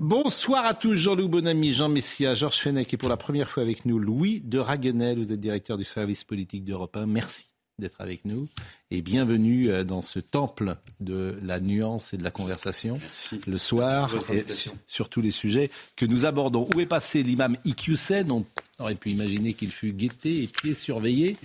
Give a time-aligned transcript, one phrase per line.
[0.00, 3.84] Bonsoir à tous, Jean-Loup Bonamy, Jean Messia, Georges Fenech et pour la première fois avec
[3.84, 5.18] nous, Louis de Raguenel.
[5.18, 7.06] Vous êtes directeur du service politique d'Europe 1.
[7.06, 7.46] Merci
[7.78, 8.48] d'être avec nous
[8.90, 13.00] et bienvenue euh, dans ce temple de la nuance et de la conversation
[13.46, 14.44] le soir et
[14.86, 16.68] sur tous les sujets que nous abordons.
[16.74, 18.30] Où est passé l'imam Iqiyoussen?
[18.30, 18.44] On
[18.78, 21.36] aurait pu imaginer qu'il fut guetté et pied surveillé.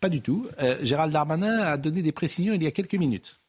[0.00, 0.46] Pas du tout.
[0.60, 3.39] Euh, Gérald Darmanin a donné des précisions il y a quelques minutes.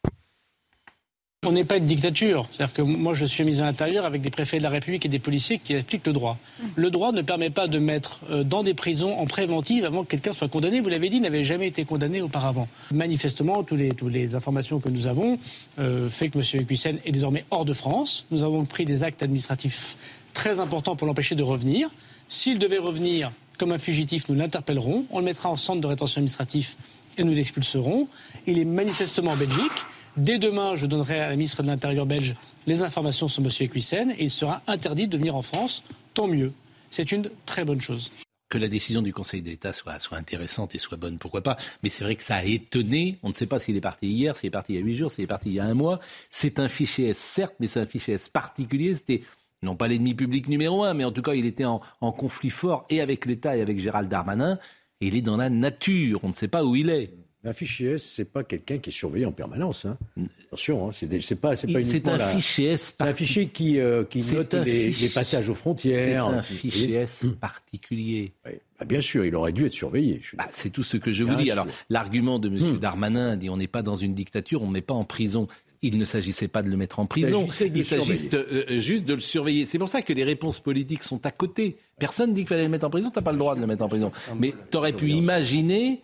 [1.44, 2.48] On n'est pas une dictature.
[2.52, 5.09] C'est-à-dire que moi, je suis mis à l'intérieur avec des préfets de la République et
[5.09, 6.38] des policiers qui appliquent le droit.
[6.76, 10.10] Le droit ne permet pas de mettre euh, dans des prisons en préventive avant que
[10.10, 10.82] quelqu'un soit condamné.
[10.82, 12.68] Vous l'avez dit, il n'avait jamais été condamné auparavant.
[12.93, 15.40] Manifestement, toutes les, les informations que nous avons
[15.79, 16.62] euh, fait que M.
[16.62, 18.27] Equissen est désormais hors de France.
[18.29, 19.98] Nous avons pris des actes administratifs
[20.34, 21.90] très importants pour l'empêcher de revenir.
[22.27, 25.05] S'il devait revenir comme un fugitif, nous l'interpellerons.
[25.10, 26.77] On le mettra en centre de rétention administratif
[27.18, 28.07] et nous l'expulserons.
[28.46, 29.71] Il est manifestement en Belgique.
[30.17, 32.35] Dès demain, je donnerai à la ministre de l'Intérieur belge
[32.67, 33.49] les informations sur M.
[33.62, 35.84] Equissen et il sera interdit de venir en France.
[36.13, 36.51] Tant mieux.
[36.90, 38.12] C'est une très bonne chose.
[38.49, 41.55] que la décision du Conseil d'État soit, soit intéressante et soit bonne, pourquoi pas.
[41.84, 43.17] Mais c'est vrai que ça a étonné.
[43.23, 44.98] On ne sait pas s'il est parti hier, s'il est parti il y a huit
[44.98, 46.01] jours, s'il est parti il y a un mois.
[46.29, 48.93] C'est un fichier S, certes, mais c'est un fichier S particulier.
[48.93, 49.21] C'était
[49.63, 52.85] non pas l'ennemi public numéro un, mais en tout cas, il était en, conflit fort
[52.89, 54.59] et avec l'État et avec Gérald Darmanin.
[54.99, 56.20] Et il est dans la nature.
[56.23, 57.13] On ne sait pas où il est.
[57.44, 59.86] Un fichier S, c'est pas quelqu'un qui est surveillé en permanence.
[59.86, 59.98] Hein.
[60.46, 63.06] Attention, hein, c'est c'est pas, c'est pas C'est uniquement un la- fichier S C'est un
[63.06, 63.28] particulier.
[63.28, 66.25] fichier qui, euh, qui C'est note un les, fichier- les passages aux C'est frontières.
[66.28, 68.34] un Vous fichier S particulier.
[68.46, 68.52] Oui.
[68.80, 70.19] Bah, bien sûr, il aurait dû être surveillé.
[70.22, 71.46] je Bah, c'est tout ce que je vous dis.
[71.46, 71.53] sûr.
[71.53, 72.78] Alors, l'argument de M.
[72.80, 75.47] Darmanin dit on n'est pas dans une dictature, on ne met pas en prison.
[75.84, 77.47] Il ne s'agissait pas de le mettre en prison.
[77.47, 79.66] s'agissait Il le s'agit euh, juste de le surveiller.
[79.66, 81.75] C'est pour ça que les réponses politiques sont à côté.
[81.97, 83.09] Personne dit qu'il fallait le mettre en prison.
[83.12, 84.12] T'as pas le droit de le mettre en prison.
[84.40, 86.01] Mais tu aurais pu imaginer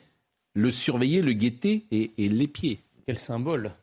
[0.57, 2.79] le surveiller, le guetter et, l'épier.
[3.05, 3.73] Quel symbole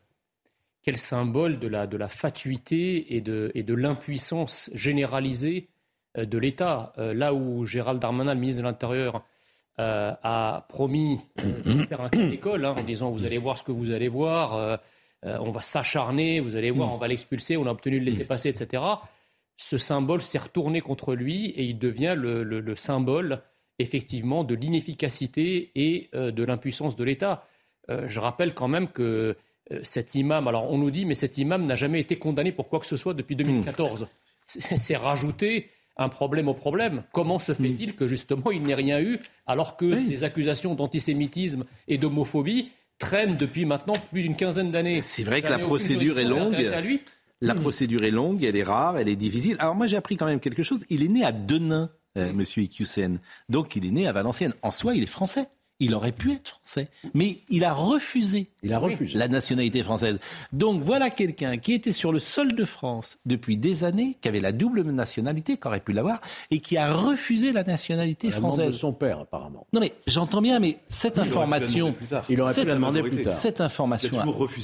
[0.83, 5.69] Quel symbole de la, fatuité et de, l'impuissance généralisée
[6.17, 6.91] euh, de l'État.
[6.97, 9.23] Euh, Là où Gérald Darmanin, le ministre de l'Intérieur,
[9.79, 13.63] euh, a promis de faire un cas d'école hein, en disant vous allez voir ce
[13.63, 14.79] que vous allez voir,
[15.23, 18.83] on va s'acharner, vous allez voir, on va l'expulser, on a obtenu le laisser-passer, etc.
[19.57, 23.41] Ce symbole s'est retourné contre lui et il devient le symbole
[23.79, 27.47] effectivement de l'inefficacité et euh, de l'impuissance de l'État.
[27.89, 29.35] Euh, je rappelle quand même que
[29.71, 32.69] euh, cet imam, alors on nous dit, mais cet imam n'a jamais été condamné pour
[32.69, 34.07] quoi que ce soit depuis 2014.
[34.45, 37.03] C'est c'est rajouter un problème au problème.
[37.11, 41.97] Comment se fait-il que justement il n'ait rien eu alors que ces accusations d'antisémitisme et
[41.97, 42.69] d'homophobie
[42.99, 45.01] traînent depuis maintenant plus d'une quinzaine d'années?
[45.01, 46.53] C'est vrai que la procédure est longue.
[46.53, 47.01] intéressée à lui
[47.41, 49.55] La procédure est longue, elle est rare, elle est difficile.
[49.59, 50.85] Alors moi j'ai appris quand même quelque chose.
[50.89, 53.19] Il est né à Denain, Monsieur Iqiyoussen.
[53.49, 54.53] Donc il est né à Valenciennes.
[54.61, 55.49] En soi, il est français.
[55.81, 58.49] Il aurait pu être français, mais il a refusé.
[58.63, 59.17] Il a refusé.
[59.17, 60.19] la nationalité française.
[60.53, 64.39] Donc voilà quelqu'un qui était sur le sol de France depuis des années, qui avait
[64.39, 68.51] la double nationalité, qui aurait pu l'avoir, et qui a refusé la nationalité la demande
[68.51, 68.79] de française.
[68.79, 69.67] son père, apparemment.
[69.73, 71.93] Non mais j'entends bien, mais cette information,
[72.29, 73.33] Il aurait pu cette- la demander plus tard.
[73.33, 74.09] cette information,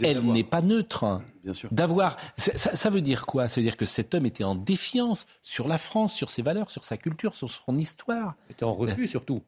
[0.03, 1.03] elle n'est pas neutre.
[1.03, 1.23] hein.
[1.43, 1.69] Bien sûr.
[1.73, 3.47] D'avoir, ça, ça- ça veut dire quoi?
[3.47, 6.69] Ça veut dire que cet homme était en défiance sur la France, sur ses valeurs,
[6.71, 8.35] sur sa culture, sur son histoire.
[8.49, 9.41] Il était en refus surtout.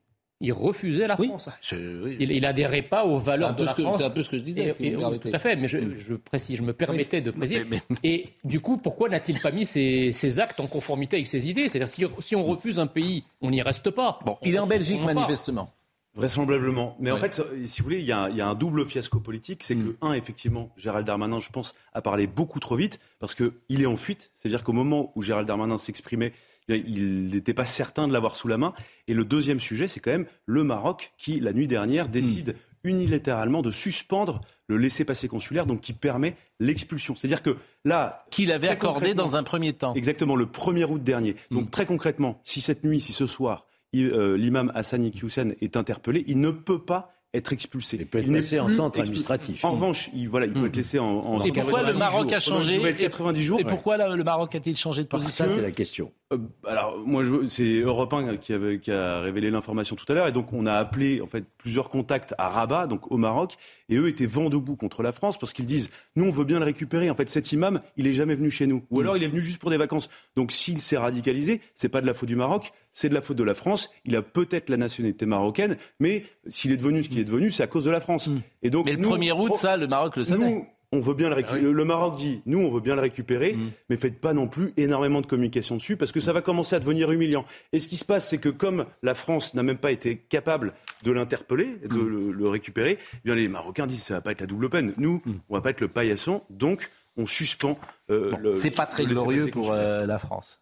[0.45, 1.49] Il refusait la Oui, France.
[1.61, 2.17] je- oui.
[2.19, 3.99] Il, il adhérait pas aux valeurs de la ce que- France.
[3.99, 6.15] c'est un peu ce que je disais, Et- si tout à fait, mais je, je
[6.15, 7.63] précise, je me permettais de préciser.
[7.63, 11.49] Mais- Et du coup, pourquoi n'a-t-il pas mis ses, ses actes en conformité avec ses
[11.49, 11.69] idées?
[11.69, 14.19] C'est-à-dire, si, si on refuse un pays, on n'y reste pas.
[14.25, 15.15] Bon, On- il est en Belgique part.
[15.15, 15.71] manifestement.
[16.15, 16.95] Vraisemblablement.
[16.99, 18.85] Mais en fait, si vous voulez, il y, a un, il y a un double
[18.85, 19.63] fiasco politique.
[19.63, 23.51] C'est que, un, effectivement, Gérald Darmanin, je pense, a parlé beaucoup trop vite parce qu'il
[23.81, 24.29] est en fuite.
[24.35, 26.31] C'est-à-dire qu'au moment où Gérald Darmanin s'exprimait,
[26.69, 28.73] il n'était pas certain de l'avoir sous la main.
[29.07, 33.61] Et le deuxième sujet, c'est quand même le Maroc qui, la nuit dernière, décide unilatéralement
[33.61, 37.15] de suspendre le laissez-passer consulaire, donc qui permet l'expulsion.
[37.15, 37.55] C'est-à-dire que
[37.85, 39.93] là, Qu'il avait accordé dans un premier temps.
[39.93, 41.35] Exactement, le 1er août dernier.
[41.51, 41.69] Donc Mm.
[41.69, 43.65] très concrètement, si cette nuit, si ce soir,
[43.95, 47.97] euh, l'imam Hassan Iqiyoussen est interpellé, il ne peut pas être expulsé.
[47.99, 49.25] Il peut être placé en centre expulsé.
[49.25, 49.65] administratif.
[49.65, 52.27] En revanche, il, voilà, il peut être laissé en, en Et pourquoi le 90 Maroc
[52.29, 52.33] jours.
[52.35, 53.59] a changé Pendant une durée de 90 jours.
[53.59, 55.45] Et pourquoi là, le Maroc a-t-il changé de position?
[55.47, 56.11] Ça, c'est la question.
[56.33, 56.37] Euh,
[56.67, 60.27] alors, moi, c'est Europe 1 qui, avait- qui a révélé l'information tout à l'heure.
[60.27, 63.55] Et donc, on a appelé en fait plusieurs contacts à Rabat, donc au Maroc.
[63.89, 66.59] Et eux étaient vent debout contre la France parce qu'ils disent Nous, on veut bien
[66.59, 67.09] le récupérer.
[67.09, 68.83] En fait, cet imam, il est jamais venu chez nous.
[68.91, 70.09] Ou alors, il est venu juste pour des vacances.
[70.35, 73.37] Donc, s'il s'est radicalisé, c'est pas de la faute du Maroc, c'est de la faute
[73.37, 73.89] de la France.
[74.05, 77.63] Il a peut-être la nationalité marocaine, mais s'il est devenu ce qu'il est devenu, c'est
[77.63, 78.29] à cause de la France.
[78.61, 80.49] Et donc, Mais le nous, 1er août, ça, le Maroc le savait.
[80.51, 81.59] nous, on veut bien le récupérer.
[81.59, 81.71] Ah oui.
[81.71, 83.57] le, le Maroc dit, nous, on veut bien le récupérer,
[83.89, 86.79] mais faites pas non plus énormément de communication dessus, parce que ça va commencer à
[86.79, 87.43] devenir humiliant.
[87.73, 90.73] Et ce qui se passe, c'est que comme la France n'a même pas été capable
[91.03, 94.41] de l'interpeller, de le, le récupérer, eh bien les Marocains disent, ça va pas être
[94.41, 94.93] la double peine.
[94.97, 97.77] Nous, on va pas être le paillasson, donc on suspend.
[98.09, 100.61] euh, Bon, c'est pas très glorieux pour euh, la France.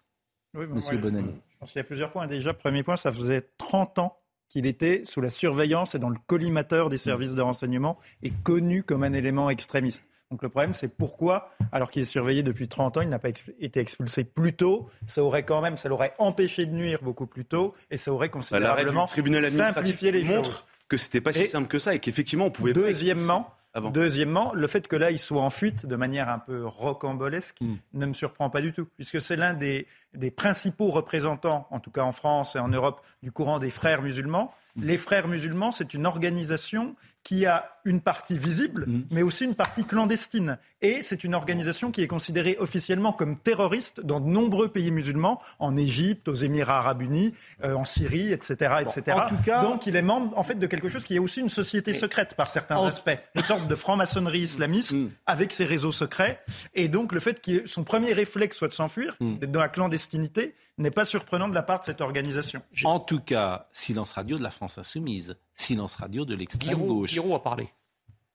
[0.57, 1.33] Oui, bon, Monsieur moi, Bonamy.
[1.49, 2.27] Je pense qu'il y a plusieurs points.
[2.27, 4.17] Déjà, premier point, ça faisait 30 ans
[4.49, 8.83] qu'il était sous la surveillance et dans le collimateur des services de renseignement et connu
[8.83, 10.03] comme un élément extrémiste.
[10.31, 13.29] Donc le problème, c'est pourquoi, alors qu'il est surveillé depuis 30 ans, il n'a pas
[13.29, 14.89] exp- été expulsé plus tôt.
[15.05, 18.29] Ça aurait quand même, ça l'aurait empêché de nuire beaucoup plus tôt et ça aurait
[18.29, 20.65] Bah, L'arrêt considérablement du tribunal administratif simplifié les montre choses.
[20.87, 23.89] que c'était pas si Et- simple que ça et qu'effectivement, on pouvait pas Deuxièmement, avant.
[23.89, 27.75] Deuxièmement, le fait que là, il soit en fuite de manière un peu rocambolesque Hmm.
[27.93, 31.91] ne me surprend pas du tout, puisque c'est l'un des, des principaux représentants, en tout
[31.91, 34.53] cas en France et en Europe, du courant des frères musulmans.
[34.75, 34.83] Hmm.
[34.85, 39.01] Les frères musulmans, c'est une organisation qui a une partie visible, Hmm.
[39.11, 40.57] mais aussi une partie clandestine.
[40.81, 45.41] Et c'est une organisation qui est considérée officiellement comme terroriste dans de nombreux pays musulmans,
[45.59, 47.33] en Égypte, aux Émirats arabes unis,
[47.63, 48.75] euh, en Syrie, etc.
[48.81, 49.17] etc.
[49.17, 51.39] en tout cas- Donc il est membre en fait de quelque chose qui est aussi
[51.41, 55.09] une société secrète par certains En- aspects, une sorte de franc-maçonnerie islamiste Mm.
[55.25, 56.41] avec ses réseaux secrets.
[56.73, 59.37] Et donc le fait que son premier réflexe soit de s'enfuir, Mm.
[59.37, 62.61] d'être dans la clandestinité, n'est pas surprenant de la part de cette organisation.
[62.85, 67.11] En tout cas, silence radio de la France insoumise, silence radio de l'extrême gauche.
[67.11, 67.69] Guiraud a parlé.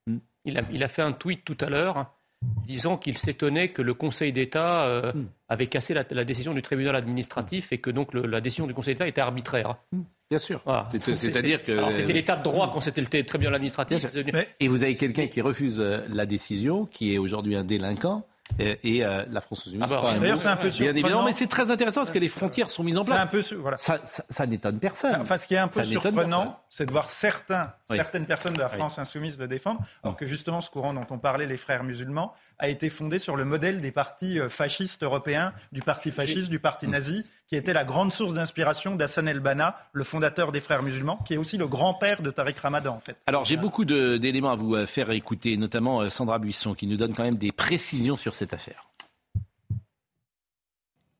[0.06, 0.18] Hmm.
[0.44, 2.12] Il, a, il a fait un tweet tout à l'heure
[2.64, 5.26] disant qu'il s'étonnait que le Conseil d'État euh, Hmm.
[5.48, 8.74] avait cassé la, la décision du tribunal administratif et que donc le- la décision du
[8.74, 9.76] Conseil d'État était arbitraire.
[10.30, 10.60] Bien sûr.
[10.64, 10.88] Voilà.
[10.90, 11.90] C'est-à-dire c'est- que.
[11.92, 14.04] C'était l'état de droit quand c'était le tribunal administratif.
[14.32, 18.26] Mais- Et vous avez quelqu'un qui refuse euh, la décision, qui est aujourd'hui un délinquant,
[18.58, 19.80] et, et, euh, la France insoumise.
[19.82, 21.24] Ah bah, D'ailleurs, c'est un peu Bien évidemment, surprenant.
[21.24, 23.48] mais c'est très intéressant parce que les frontières sont mises en C'est un place.
[23.50, 23.76] peu voilà.
[23.76, 25.16] Ça, ça- ça n'étonne personne.
[25.20, 27.96] Enfin, ce qui est un peu Ça surprenant, c'est de voir certains, Oui.
[27.96, 31.18] certaines personnes de la France insoumise le défendre, alors que justement ce courant dont on
[31.18, 35.52] parlait, les frères musulmans, a été fondé sur le modèle des partis euh, fascistes européens,
[35.72, 40.04] du parti fasciste, du parti nazi, qui était la grande source d'inspiration d'Hassan el-Banna, le
[40.04, 43.16] fondateur des frères musulmans, qui est aussi le grand-père de Tariq Ramadan, en fait.
[43.26, 46.96] Alors j'ai beaucoup d'éléments à vous euh, faire écouter, notamment euh, Sandra Buisson qui nous
[46.96, 48.88] donne quand même des précisions sur cette affaire.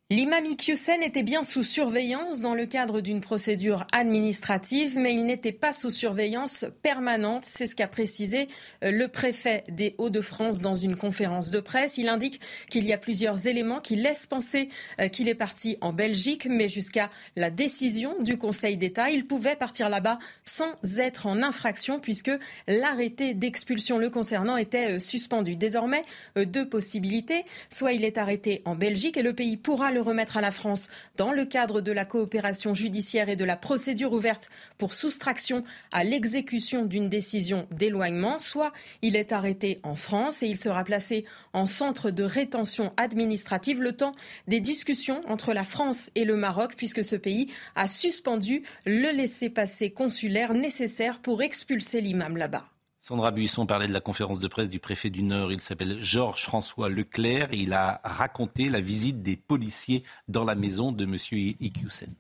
[0.09, 5.51] L'imam Iqiyoussen était bien sous surveillance dans le cadre d'une procédure administrative, mais il n'était
[5.51, 7.45] pas sous surveillance permanente.
[7.45, 8.47] C'est ce qu'a précisé
[8.85, 11.99] euh, le préfet des Hauts-de-France dans une conférence de presse.
[11.99, 14.69] Il indique qu'il y a plusieurs éléments qui laissent penser
[15.01, 19.57] euh, qu'il est parti en Belgique, mais jusqu'à la décision du Conseil d'État, il pouvait
[19.57, 22.31] partir là-bas sans être en infraction puisque
[22.69, 25.57] l'arrêté d'expulsion le concernant était euh, suspendu.
[25.57, 26.05] Désormais,
[26.37, 27.45] deux possibilités.
[27.71, 30.91] Soit il est arrêté en Belgique et le pays pourra le remettre à la France
[31.17, 36.05] dans le cadre de la coopération judiciaire et de la procédure ouverte pour soustraction à
[36.05, 38.39] l'exécution d'une décision d'éloignement.
[38.39, 43.81] Soit il est arrêté en France et il sera placé en centre de rétention administrative
[43.81, 44.15] le temps
[44.49, 49.91] des discussions entre la France et le Maroc puisque ce pays a suspendu le laissez-passer
[49.91, 52.69] consulaire nécessaire pour expulser l'imam là-bas.
[53.07, 55.53] Sandra Buisson parlait de la conférence de presse du préfet du Nord.
[55.53, 57.53] Il s'appelle Georges François Leclerc.
[57.53, 61.17] Il a raconté la visite des policiers dans la maison de M.
[61.61, 62.13] Iqiyoussen.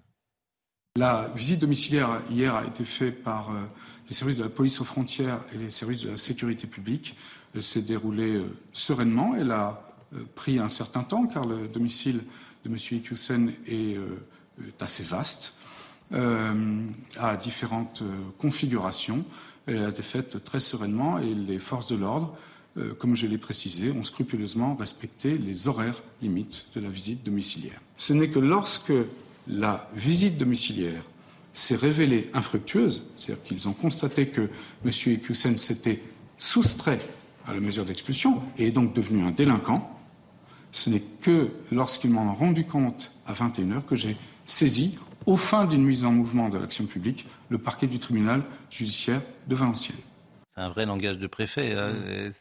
[0.94, 3.64] La visite domiciliaire hier a été faite par euh,
[4.06, 7.16] les services de la police aux frontières et les services de la sécurité publique.
[7.52, 9.34] Elle s'est déroulée euh, sereinement.
[9.34, 9.82] Elle a
[10.14, 12.20] euh, pris un certain temps car le domicile
[12.64, 12.76] de M.
[12.76, 13.96] Iqiyoussen est,
[14.78, 15.54] assez vaste,
[16.12, 18.04] à différentes
[18.38, 19.24] configurations.
[19.66, 22.36] Elle a été faite très sereinement et les forces de l'ordre,
[22.76, 27.80] euh, comme je l'ai précisé, ont scrupuleusement respecté les horaires limites de la visite domiciliaire.
[27.96, 28.92] Ce n'est que lorsque
[29.48, 31.02] la visite domiciliaire
[31.52, 34.42] s'est révélée infructueuse, c'est-à-dire qu'ils ont constaté que
[34.84, 34.90] M.
[34.90, 36.02] Iqiyoussen s'était
[36.38, 37.00] soustrait
[37.46, 39.92] à la mesure d'expulsion et est donc devenu un délinquant,
[40.70, 45.64] ce n'est que lorsqu'ils m'en ont rendu compte à 21h que j'ai saisi, au fin
[45.64, 49.96] d'une mise en mouvement de l'action publique, le parquet du tribunal judiciaire de Valenciennes.
[50.54, 51.74] C'est un vrai langage de préfet.
[51.74, 51.92] hein.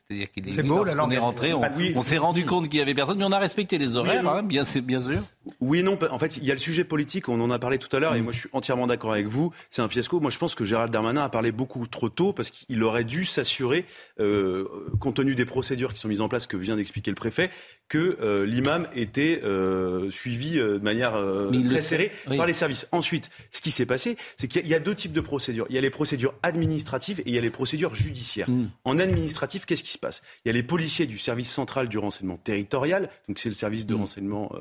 [0.08, 1.62] C'est-à-dire qu'il est beau, la lorsqu'on est langue rentré, on,
[1.96, 4.30] on s'est rendu compte qu'il y avait personne, mais on a respecté les horaires, Oui,
[4.32, 4.38] oui.
[4.40, 4.64] hein, bien
[5.02, 5.22] sûr.
[5.62, 5.98] Oui et non.
[6.12, 8.16] En fait, il y a le sujet politique, on en a parlé tout à l'heure,
[8.16, 9.52] et moi je suis entièrement d'accord avec vous.
[9.70, 10.20] C'est un fiasco.
[10.20, 13.26] Moi je pense que Gérald Darmanin a parlé beaucoup trop tôt parce qu'il aurait dû
[13.26, 13.86] s'assurer,
[14.20, 14.66] euh,
[15.00, 17.50] compte tenu des procédures qui sont mises en place que vient d'expliquer le préfet,
[17.88, 22.38] que euh, l'imam était euh, suivi euh, de manière euh, très serrée Oui.
[22.38, 22.88] par les services.
[22.92, 25.22] Ensuite, ce qui s'est passé, c'est qu'il y a- il y a deux types de
[25.22, 25.66] procédures.
[25.70, 28.50] Il y a les procédures administratives et il y a les procédures judiciaires.
[28.50, 28.70] Mm.
[28.86, 30.22] En administratif, qu'est-ce qui se passe?
[30.44, 33.86] Il y a les policiers du service central du renseignement territorial, donc c'est le service
[33.86, 34.00] de Mm.
[34.00, 34.52] renseignement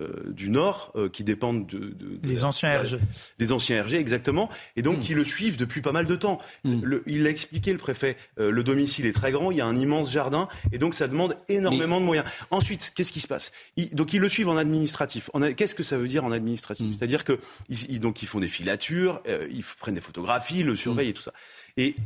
[0.00, 2.98] euh, du Nord euh, qui dépendent de, de- de Les la- anciens RG.
[3.38, 6.40] les anciens RG, exactement, et donc qui le suivent depuis pas mal de temps.
[6.64, 6.80] Mm.
[6.82, 9.66] Le- il l'a expliqué, le préfet, euh, le domicile est très grand, il y a
[9.66, 12.26] un immense jardin, et donc ça demande énormément de moyens.
[12.50, 13.50] Ensuite, qu'est-ce qui se passe?
[13.76, 15.30] Ils- Donc ils le suivent en administratif.
[15.56, 16.86] Qu'est-ce que ça veut dire en administratif?
[16.86, 16.94] Mm.
[16.94, 17.38] C'est-à-dire que
[17.68, 21.14] ils, ils- donc ils font des filatures, euh, ils prennent des photographies, le surveillent et
[21.14, 21.32] tout ça.
[21.76, 21.96] Et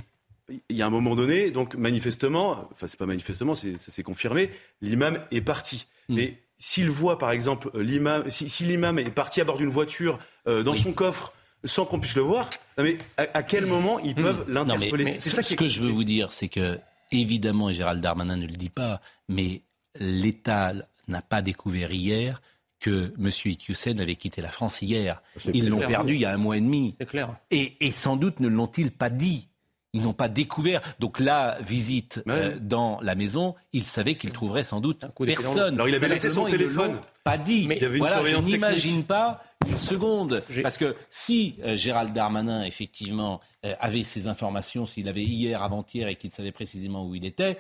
[0.69, 4.03] il y a un moment donné, donc manifestement, enfin c'est pas manifestement, c'est- ça s'est
[4.03, 5.87] confirmé, l'imam est parti.
[6.09, 10.21] Mais s'il voit par exemple l'imam, si, si l'imam est parti à bord d'une voiture
[10.47, 11.33] euh, dans son coffre
[11.65, 14.53] sans qu'on puisse le voir, non, mais à, à quel moment ils peuvent Hmm.
[14.53, 16.79] Non, mais, l'interpeller C'est ce, ça ce que je veux vous dire, c'est que,
[17.11, 19.63] évidemment, et Gérald Darmanin ne le dit pas, mais
[19.99, 20.73] l'État
[21.09, 22.41] n'a pas découvert hier
[22.79, 23.31] que M.
[23.45, 25.21] Iqiyoussen avait quitté la France hier.
[25.53, 26.95] Ils l'ont perdu il y a un mois et demi.
[27.01, 27.37] C'est clair.
[27.51, 29.49] Et, et sans doute ne l'ont-ils pas dit.
[29.95, 30.81] Ils n'ont pas découvert.
[31.01, 35.75] Donc la visite euh, dans la maison, ils savaient qu'ils trouveraient sans doute personne.
[35.75, 36.99] Alors, il avait laissé son téléphone.
[37.25, 37.67] Pas dit.
[37.69, 40.43] Mais il y avait une voilà, je n'imagine pas une seconde.
[40.63, 46.09] Parce que si euh, Gérald Darmanin, effectivement, euh, avait ces informations, s'il avait hier, avant-hier,
[46.09, 47.59] et qu'il savait précisément où il était,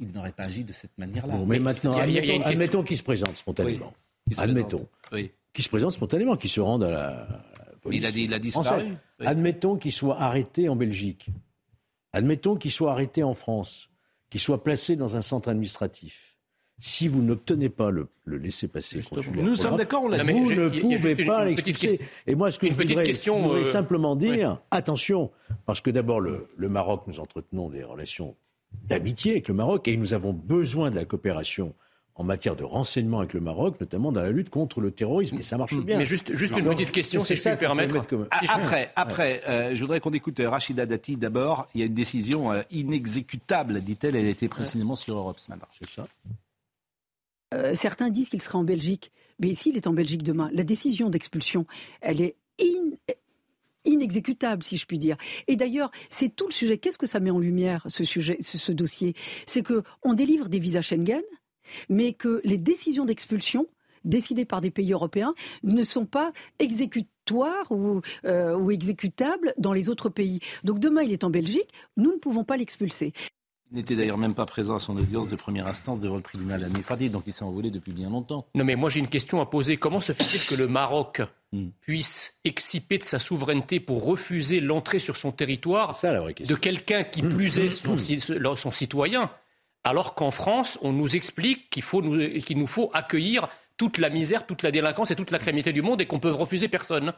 [0.00, 1.34] il n'aurait pas agi de cette manière-là.
[1.34, 2.50] Bon, mais maintenant, admettons, une question.
[2.52, 3.92] admettons qu'il se présente spontanément.
[4.32, 4.68] Se Admettons.
[4.68, 4.90] présente.
[5.12, 5.30] Oui.
[5.52, 7.28] Qu'il se présente spontanément, qu'il se rende à la,
[7.82, 8.00] police.
[8.00, 8.82] il a, dit- il a disparu.
[9.20, 9.26] Oui.
[9.26, 11.28] Admettons qu'il soit arrêté en Belgique.
[12.16, 13.90] Admettons qu'il soit arrêté en France,
[14.30, 16.34] qu'il soit placé dans un centre administratif.
[16.80, 20.32] Si vous n'obtenez pas le, le laissez-passer consulaire, Nous sommes d'accord, on l'a dit.
[20.32, 22.00] vous j'ai- ne pouvez pas l'expulser.
[22.26, 25.30] Et moi, ce que je voudrais, question, je voudrais euh, simplement dire, attention,
[25.66, 28.34] parce que d'abord, le, le Maroc, nous entretenons des relations
[28.84, 31.74] d'amitié avec le Maroc et nous avons besoin de la coopération
[32.18, 35.36] en matière de renseignement avec le Maroc, notamment dans la lutte contre le terrorisme.
[35.38, 35.98] Et ça marche bien.
[35.98, 37.96] Mais juste, juste une petite question, si je puis me permettre.
[38.30, 41.68] Ah, Si je- Après, après euh, je voudrais qu'on écoute euh, Rachida Dati d'abord.
[41.74, 44.16] Il y a une décision euh, inexécutable, dit-elle.
[44.16, 45.66] Elle a été précisément sur Europe ce matin.
[45.70, 46.06] C'est ça.
[47.54, 49.12] Euh, certains disent qu'il sera en Belgique.
[49.38, 51.66] Mais s'il est en Belgique demain, la décision d'expulsion,
[52.00, 52.96] elle est in-
[53.84, 55.16] inexécutable, si je puis dire.
[55.46, 56.78] Et d'ailleurs, c'est tout le sujet.
[56.78, 59.14] Qu'est-ce que ça met en lumière, ce sujet, ce, ce dossier?
[59.46, 61.22] C'est que on délivre des visas Schengen,
[61.88, 63.66] mais que les décisions d'expulsion
[64.04, 69.88] décidées par des pays européens ne sont pas exécutoires ou, euh, ou exécutables dans les
[69.88, 70.40] autres pays.
[70.64, 73.12] Donc demain, il est en Belgique, nous ne pouvons pas l'expulser.
[73.72, 76.62] Il n'était d'ailleurs même pas présent à son audience de première instance devant le tribunal
[76.62, 78.46] administratif, donc il s'est envolé depuis bien longtemps.
[78.54, 79.76] Non, mais moi j'ai une question à poser.
[79.76, 81.68] Comment se fait-il que le Maroc Hmm.
[81.80, 87.22] puisse exciper de sa souveraineté pour refuser l'entrée sur son territoire ça de quelqu'un qui
[87.22, 89.30] plus est son, ci- son citoyen,
[89.86, 94.10] alors qu'en France, on nous explique qu'il faut nous, qu'il nous faut accueillir toute la
[94.10, 97.12] misère, toute la délinquance et toute la criminalité du monde et qu'on peut refuser personne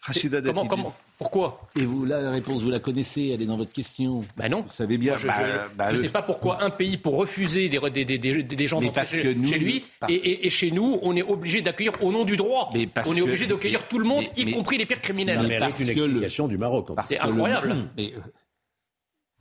[0.00, 0.40] Rachida.
[0.40, 1.68] Comment, comment Pourquoi?
[1.74, 4.24] Et vous, la réponse, vous la connaissez, elle est dans votre question.
[4.36, 4.60] Ben non.
[4.62, 5.12] Vous savez bien.
[5.14, 8.18] Moi, je bah, ne bah, sais pas pourquoi un pays, pour refuser des, des, des,
[8.18, 10.70] des- des gens d'entrer parce chez, que nous- chez lui, parce- et, et- et chez
[10.70, 12.70] nous, on est obligé d'accueillir au nom du droit.
[12.72, 14.86] Mais parce on est que- obligé d'accueillir tout le monde, mais- y mais- compris les
[14.86, 15.38] pires criminels.
[15.38, 16.90] Ça Mais mérite parce une que le- explication du Maroc.
[16.90, 17.24] en parce tout C'est cas.
[17.24, 17.76] que le- incroyable.
[17.96, 18.12] Mais,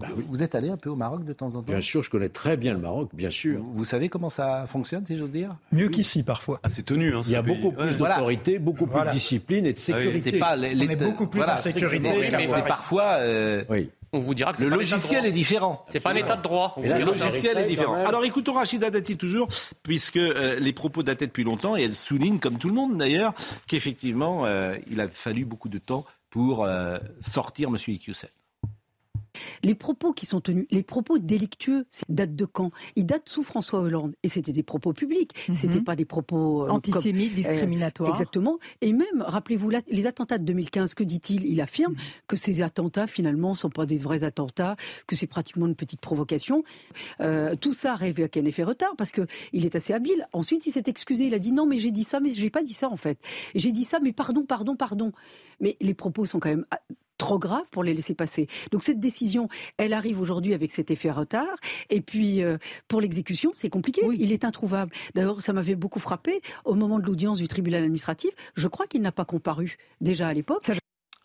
[0.01, 2.03] euh, vous, vous êtes allé un peu au Maroc de temps en temps Bien sûr,
[2.03, 3.59] je connais très bien le Maroc, bien sûr.
[3.61, 5.55] vous, vous savez comment ça fonctionne, si j'ose dire?
[5.71, 6.59] Mieux qu'ici parfois.
[6.63, 7.15] Ah, c'est tenu.
[7.15, 7.55] Hein, Il y a pays.
[7.55, 7.97] beaucoup plus Ouais.
[7.97, 8.15] Voilà.
[8.15, 9.11] d'autorité, beaucoup plus Voilà.
[9.11, 10.31] de discipline et de oui, sécurité.
[10.31, 12.47] C'est pas On est beaucoup plus en sécurité Mais-.
[12.47, 13.89] C'est parfois euh, Oui.
[14.11, 15.83] On vous dira que c'est le logiciel est différent.
[15.89, 16.77] C'est pas un état de droit.
[16.81, 17.95] Le logiciel est différent.
[18.05, 19.49] Alors écoutons Rachida Dati toujours,
[19.83, 23.33] puisque euh, les propos datent depuis longtemps, et elle souligne, comme tout le monde d'ailleurs,
[23.67, 27.75] qu'effectivement, euh, il a fallu beaucoup de temps pour euh, sortir M.
[27.87, 28.29] Iqiyoussen.
[29.63, 32.71] Les propos qui sont tenus, les propos délictueux, datent de quand?
[32.95, 34.15] Ils datent sous François Hollande.
[34.23, 35.31] Et c'était des propos publics.
[35.47, 35.55] Mhm.
[35.55, 38.09] C'était pas des propos euh, Antisémite, comme- euh, discriminatoire.
[38.11, 38.57] exactement.
[38.81, 41.45] Et même, rappelez-vous, les attentats de 2015, que dit-il?
[41.45, 41.99] Il affirme Mhm.
[42.27, 44.75] que ces attentats, finalement, sont pas des vrais attentats,
[45.07, 46.63] que c'est pratiquement une petite provocation.
[47.21, 50.27] Euh, tout ça arrive avec un effet retard parce que il est assez habile.
[50.33, 51.25] Ensuite, il s'est excusé.
[51.27, 53.17] Il a dit non, mais j'ai dit ça, mais j'ai pas dit ça en fait.
[53.55, 55.11] J'ai dit ça, mais pardon, pardon, pardon.
[55.59, 56.79] Mais les propos sont quand même ah,
[57.17, 58.47] trop graves pour les laisser passer.
[58.71, 61.55] Donc cette décision, elle arrive aujourd'hui avec cet effet retard.
[61.89, 62.57] Et puis euh,
[62.87, 64.01] pour l'exécution, c'est compliqué.
[64.17, 64.91] Il est introuvable.
[65.13, 68.31] D'ailleurs, ça m'avait beaucoup frappé au moment de l'audience du tribunal administratif.
[68.55, 70.63] Je crois qu'il n'a pas comparu déjà à l'époque.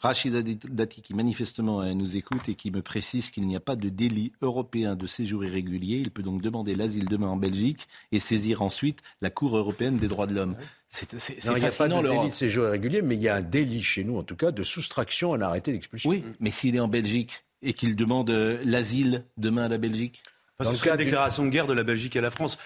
[0.01, 3.77] Rachida Dati, qui manifestement euh, nous écoute et qui me précise qu'il n'y a pas
[3.77, 5.99] de délit européen de séjour irrégulier.
[5.99, 10.09] Il peut donc demander l'asile demain en Belgique et saisir ensuite la Cour européenne des
[10.09, 10.57] droits de l'homme.
[10.89, 13.43] C'est Il n'y a pas de délit de séjour irrégulier, mais il y a un
[13.43, 16.11] délit chez nous, en tout cas, de soustraction à l'arrêté d'expulsion.
[16.11, 20.23] Oui, mais s'il est en Belgique et qu'il demande euh, l'asile demain à la Belgique?
[20.57, 22.59] Parce que c'est une déclaration de guerre de la Belgique à la France.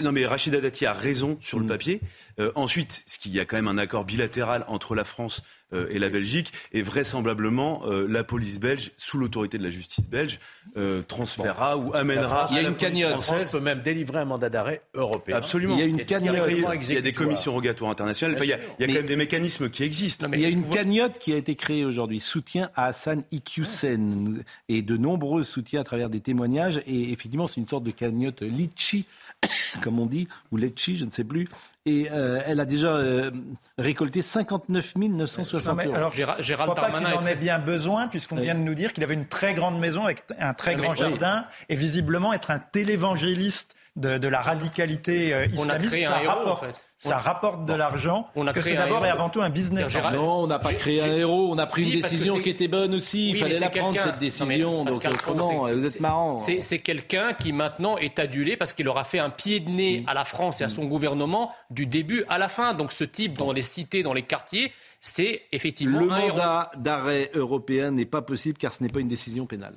[0.00, 1.68] non, mais Rachida Dati a raison sur le mm.
[1.68, 2.00] papier.
[2.38, 5.57] Euh, ensuite, ce qu'il y a quand même un accord bilatéral entre la France euh,
[5.72, 10.40] et la Belgique, et vraisemblablement euh, la police belge, sous l'autorité de la justice belge,
[10.76, 12.48] euh, transférera ou amènera.
[12.50, 13.10] Il y a une cagnotte.
[13.10, 15.36] La France peut même délivrer un mandat d'arrêt européen.
[15.36, 15.74] Absolument.
[15.76, 16.36] Il y a une cagnotte.
[16.82, 18.38] Il y a des commissions rogatoires internationales.
[18.42, 20.28] il y a, il y a quand même des mécanismes qui existent.
[20.32, 24.82] il y a une cagnotte qui a été créée aujourd'hui, soutien à Hassan Iqiyoussen, et
[24.82, 26.80] de nombreux soutiens à travers des témoignages.
[26.86, 29.06] Et effectivement, c'est une sorte de cagnotte litchi
[29.82, 31.48] comme on dit, ou Lecce, je ne sais plus.
[31.86, 33.30] Et euh, elle a déjà euh,
[33.78, 35.94] récolté 59 960 euros.
[35.94, 38.74] Alors, Gérald, je ne crois pas qu'il en ait bien besoin, puisqu'on vient de nous
[38.74, 42.50] dire qu'il avait une très grande maison avec un très grand jardin, et visiblement être
[42.50, 45.60] un télévangéliste de, de la radicalité euh, islamiste.
[45.60, 46.87] On a créé un héros, en fait.
[46.98, 48.28] Ça rapporte de l'argent.
[48.34, 49.96] Parce que c'est d'abord et avant tout un business.
[50.12, 51.52] Non, on n'a pas créé un héros.
[51.52, 53.30] On a pris une décision qui était bonne aussi.
[53.30, 54.84] Il fallait la prendre, cette décision.
[54.84, 56.38] Donc, comment Vous êtes marrant.
[56.38, 60.14] C'est quelqu'un qui maintenant est adulé parce qu'il aura fait un pied de nez à
[60.14, 62.74] la France et à son gouvernement du début à la fin.
[62.74, 67.92] Donc, ce type dans les cités, dans les quartiers, c'est effectivement le mandat d'arrêt européen
[67.92, 69.76] n'est pas possible car ce n'est pas une décision pénale.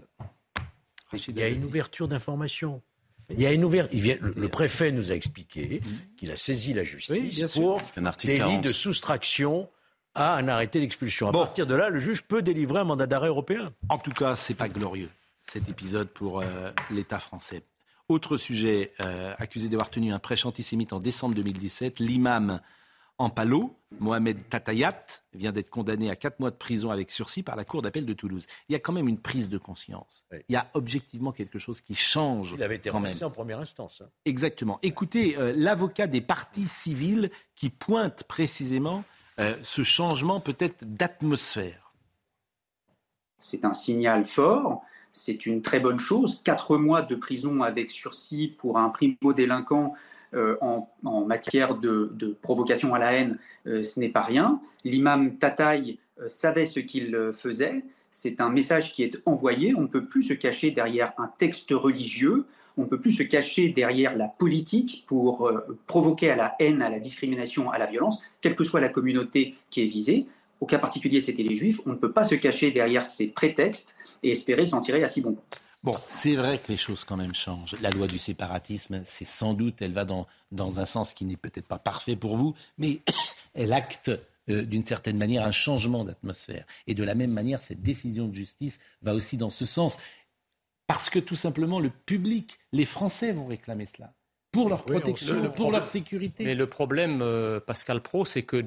[1.27, 2.81] Il y a une ouverture d'information.
[3.35, 3.99] Il y a une ouverture.
[4.21, 5.81] le, préfet nous a expliqué
[6.17, 9.69] qu'il a saisi la justice pour un délit de soustraction
[10.13, 11.29] à un arrêté d'expulsion.
[11.29, 13.71] À partir de là, le juge peut délivrer un mandat d'arrêt européen.
[13.89, 15.09] En tout cas, c'est pas glorieux
[15.51, 17.63] cet épisode pour euh, l'État français.
[18.07, 22.61] Autre sujet, euh, accusé d'avoir tenu un prêche antisémite en décembre 2017, l'imam
[23.21, 27.55] en Palo, Mohamed Tatayat vient d'être condamné à quatre mois de prison avec sursis par
[27.55, 28.47] la Cour d'appel de Toulouse.
[28.67, 30.25] Il y a quand même une prise de conscience.
[30.31, 32.55] Il y a objectivement quelque chose qui change.
[32.57, 34.01] Il avait été remercié en première instance.
[34.01, 34.09] Hein.
[34.25, 34.79] Exactement.
[34.81, 39.03] Écoutez, euh, l'avocat des partis civils qui pointe précisément
[39.39, 41.93] euh, ce changement peut-être d'atmosphère.
[43.37, 44.81] C'est un signal fort.
[45.13, 46.41] C'est une très bonne chose.
[46.43, 49.93] Quatre mois de prison avec sursis pour un primo-délinquant
[50.33, 50.87] euh, en,
[51.25, 54.61] matière de, provocation à la haine, euh, ce n'est pas rien.
[54.83, 57.83] L'imam Tataï euh, savait ce qu'il faisait.
[58.11, 59.73] C'est un message qui est envoyé.
[59.75, 62.45] On ne peut plus se cacher derrière un texte religieux.
[62.77, 65.51] On ne peut plus se cacher derrière la politique pour
[65.87, 69.55] provoquer à la haine, à la discrimination, à la violence, quelle que soit la communauté
[69.69, 70.27] qui est visée.
[70.61, 71.81] Au cas particulier, c'était les juifs.
[71.85, 75.21] On ne peut pas se cacher derrière ces prétextes et espérer s'en tirer à si
[75.21, 75.37] bon.
[75.83, 77.75] Bon, c'est vrai que les choses quand même changent.
[77.81, 81.37] La loi du séparatisme, c'est sans doute, elle va dans, dans un sens qui n'est
[81.37, 83.01] peut-être pas parfait pour vous, mais
[83.55, 84.11] elle acte
[84.49, 86.65] euh, d'une certaine manière un changement d'atmosphère.
[86.85, 89.97] Et de la même manière, cette décision de justice va aussi dans ce sens.
[90.85, 94.13] Parce que tout simplement, le public, les Français vont réclamer cela
[94.51, 96.43] pour leur protection, pour leur sécurité.
[96.43, 98.57] Mais le problème, euh, Pascal Pro, c'est que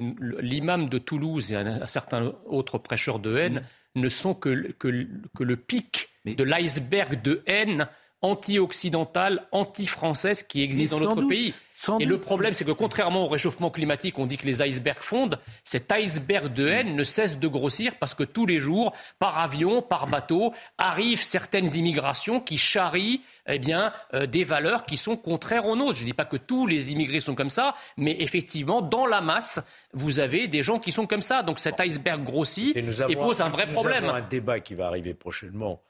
[0.41, 3.63] l'imam de Toulouse et un, certain autre prêcheur de haine
[3.95, 4.01] mm.
[4.01, 7.87] ne sont que, que, que le pic de l'iceberg de haine
[8.25, 11.53] anti-occidentale, anti-française qui existe dans notre pays.
[11.99, 15.39] Et le problème, c'est que contrairement au réchauffement climatique, on dit que les icebergs fondent.
[15.63, 19.81] Cet iceberg de haine ne cesse de grossir parce que tous les jours, par avion,
[19.81, 25.65] par bateau, arrivent certaines immigrations qui charrient eh bien, euh, des valeurs qui sont contraires
[25.65, 25.95] aux nôtres.
[25.95, 29.21] Je ne dis pas que tous les immigrés sont comme ça, mais effectivement, dans la
[29.21, 31.43] masse, vous avez des gens qui sont comme ça.
[31.43, 34.05] Donc cet iceberg grossit et, pose un vrai problème.
[34.05, 35.81] Nous avons un débat qui va arriver prochainement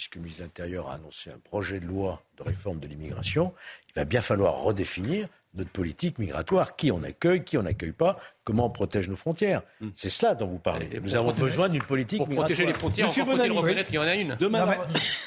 [0.00, 3.52] puisque le ministre de l'Intérieur a annoncé un projet de loi de réforme de l'immigration,
[3.86, 8.18] il va bien falloir redéfinir notre politique migratoire, qui on accueille, qui on n'accueille pas,
[8.50, 9.62] comment on protège nos frontières.
[9.80, 9.90] Hmm.
[9.94, 10.88] C'est cela dont vous parlez.
[11.00, 13.06] Nous avons besoin d'une politique pour protéger les frontières.
[13.06, 14.36] Monsieur reconnaître qu'il y en a une.
[14.40, 14.76] Demain,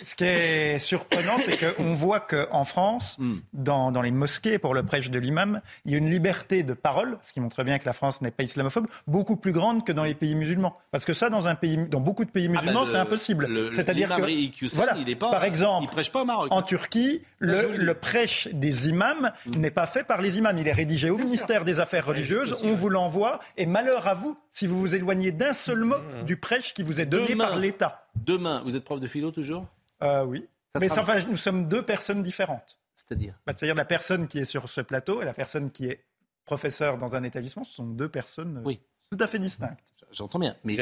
[0.01, 3.35] ce qui est surprenant, c'est qu'on voit qu'en France, hmm.
[3.53, 6.73] dans, dans, les mosquées pour le prêche de l'imam, il y a une liberté de
[6.73, 9.93] parole, ce qui montre bien que la France n'est pas islamophobe, beaucoup plus grande que
[9.93, 10.77] dans les pays musulmans.
[10.91, 13.71] Parce que ça, dans un pays, dans beaucoup de pays ah musulmans, ben c'est impossible.
[13.71, 16.49] C'est-à-dire que, voilà, il est pas, par exemple, il prêche pas au Maroc.
[16.51, 19.59] En Turquie, le, le, prêche des imams hmm.
[19.59, 20.57] n'est pas fait par les imams.
[20.57, 22.57] Il est rédigé au ministère des Affaires religieuses.
[22.63, 23.12] On vous l'envoie
[23.57, 26.25] et malheur à vous si vous vous éloignez d'un seul mot mmh.
[26.25, 28.07] du prêche qui vous est donné par l'État.
[28.15, 29.67] Demain, vous êtes prof de philo toujours?
[30.01, 30.47] Euh, Oui.
[30.79, 32.79] Mais enfin, nous sommes deux personnes différentes.
[32.95, 33.35] C'est-à-dire?
[33.45, 36.03] Bah, C'est-à-dire la personne qui est sur ce plateau et la personne qui est
[36.45, 38.61] professeur dans un établissement, ce sont deux personnes.
[38.65, 38.81] Oui.
[39.15, 39.79] Tout à fait distinctes.
[40.11, 40.55] J'entends bien.
[40.63, 40.77] Mais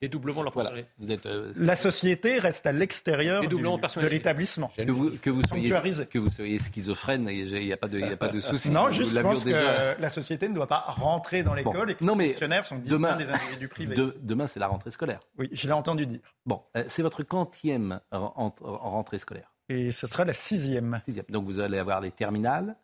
[0.00, 4.70] dédoublement leur voilà, vous êtes, euh, La société reste à l'extérieur de l'établissement.
[4.74, 5.70] que vous, que vous soyez
[6.10, 8.70] que vous soyez schizophrène, il n'y a pas de, y a pas de souci.
[8.70, 11.94] Non, juste je pense déjà- que la société ne doit pas rentrer dans l'école et
[11.94, 13.94] que Non, les mais fonctionnaires sont demain, des individus privés.
[13.94, 15.20] de- demain, c'est la rentrée scolaire.
[15.38, 16.20] Oui, je l'ai entendu dire.
[16.46, 19.52] Bon, euh, c'est votre quantième en, en- en rentrée scolaire.
[19.68, 21.00] Et ce sera la sixième.
[21.04, 21.26] Sixième.
[21.28, 22.74] Donc vous allez avoir des terminales.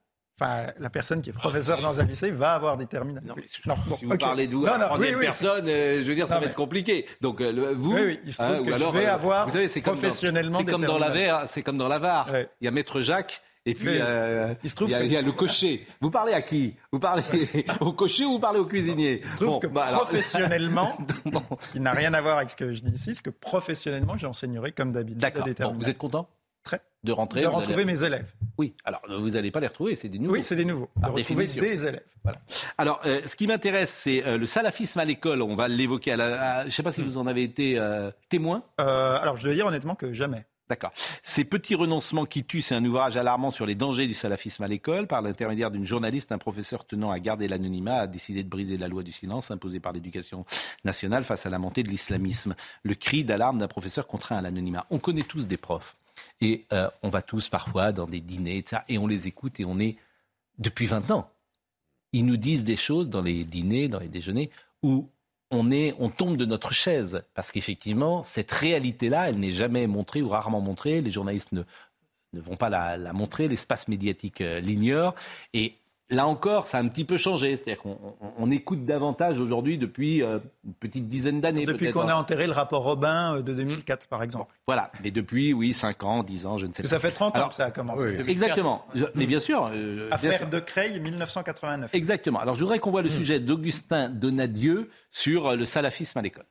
[0.40, 3.24] Enfin, la personne qui est professeure dans un lycée va avoir des terminales.
[3.26, 3.34] Non,
[3.66, 5.26] Non, bon, si vous parlez Non, à la non, troisième oui, oui.
[5.26, 7.06] personne, euh, je veux dire, ça Non, va mais- être compliqué.
[7.20, 9.14] Donc euh, vous, Oui, oui, il se trouve hein, que ou je alors, vais euh,
[9.14, 12.30] avoir vous savez, c'est comme dans- professionnellement comme dans la c'est comme dans la VAR.
[12.30, 12.48] Ouais.
[12.60, 13.42] Il y a Maître Jacques.
[13.66, 15.86] Et puis, euh, Il se trouve y a, que- il y a le cocher.
[16.00, 16.74] Vous parlez à qui?
[16.90, 17.22] Vous parlez
[17.80, 19.20] au cocher ou vous parlez au cuisinier?
[19.24, 20.96] Il se trouve Bon, que bah, alors- professionnellement,
[21.26, 21.42] Bon.
[21.58, 24.16] ce qui n'a rien à voir avec ce que je dis ici, c'est que professionnellement,
[24.16, 25.74] j'enseignerai comme d'habitude D'accord.
[25.74, 26.28] vous êtes content?
[26.68, 26.82] Très.
[27.04, 28.32] de rentrer de retrouver allez- mes élèves.
[28.58, 30.34] Oui, alors vous n'allez pas les retrouver, c'est des nouveaux.
[30.34, 30.90] Oui, c'est des nouveaux.
[30.96, 32.02] De retrouver des élèves.
[32.24, 32.40] Voilà.
[32.76, 35.40] Alors, euh, ce qui m'intéresse, c'est euh, le salafisme à l'école.
[35.40, 36.12] On va l'évoquer.
[36.12, 38.62] À la, à- je ne sais pas si vous en avez été euh, témoin.
[38.76, 40.44] Alors, je dois dire honnêtement que jamais.
[40.68, 40.92] D'accord.
[41.22, 44.68] Ces petits renoncements qui tuent, c'est un ouvrage alarmant sur les dangers du salafisme à
[44.68, 45.06] l'école.
[45.06, 48.86] Par l'intermédiaire d'une journaliste, un professeur tenant à garder l'anonymat a décidé de briser la
[48.86, 50.44] loi du silence imposée par l'éducation
[50.84, 52.54] nationale face à la montée de l'islamisme.
[52.82, 54.84] Le cri d'alarme d'un professeur contraint à l'anonymat.
[54.90, 55.96] On connaît tous des profs.
[56.40, 59.64] Et euh, on va tous parfois dans des dîners, etc., et on les écoute et
[59.64, 59.96] on est
[60.58, 61.30] depuis 20 ans.
[62.12, 64.50] Ils nous disent des choses dans les dîners, dans les déjeuners,
[64.82, 65.08] où
[65.50, 67.22] on, est, on tombe de notre chaise.
[67.34, 71.00] Parce qu'effectivement, cette réalité-là, elle n'est jamais montrée ou rarement montrée.
[71.00, 71.62] Les journalistes ne,
[72.32, 75.14] vont pas la, la montrer, l'espace médiatique euh, l'ignore.
[75.52, 75.74] Et
[76.10, 77.56] là encore, ça a un petit peu changé.
[77.56, 81.66] C'est-à-dire qu'on on- on écoute davantage aujourd'hui depuis euh, une petite dizaine d'années.
[81.66, 84.52] Depuis qu'on a enterré le rapport Robin euh, de 2004, par exemple.
[84.66, 86.96] Voilà, mais depuis, oui, 5 ans, 10 ans, je ne sais Parce pas.
[86.96, 88.18] ça fait 30 ans Alors, que ça a commencé.
[88.26, 88.84] Exactement.
[88.94, 89.66] Je- mais bien sûr.
[89.72, 90.48] euh, bien Affaire sûr.
[90.48, 91.94] de Creil, 1989.
[91.94, 92.38] Exactement.
[92.40, 96.46] Alors je voudrais qu'on voit le sujet d'Augustin Donadieu sur le salafisme à l'école.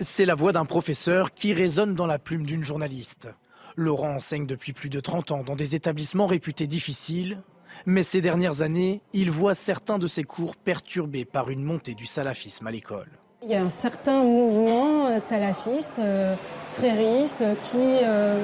[0.00, 3.28] C'est la voix d'un professeur qui résonne dans la plume d'une journaliste.
[3.76, 7.42] Laurent enseigne depuis plus de 30 ans dans des établissements réputés difficiles,
[7.86, 12.06] mais ces dernières années, il voit certains de ses cours perturbés par une montée du
[12.06, 13.08] salafisme à l'école.
[13.42, 16.34] Il y a un certain mouvement euh, salafiste, euh,
[16.72, 18.38] frériste, qui, euh,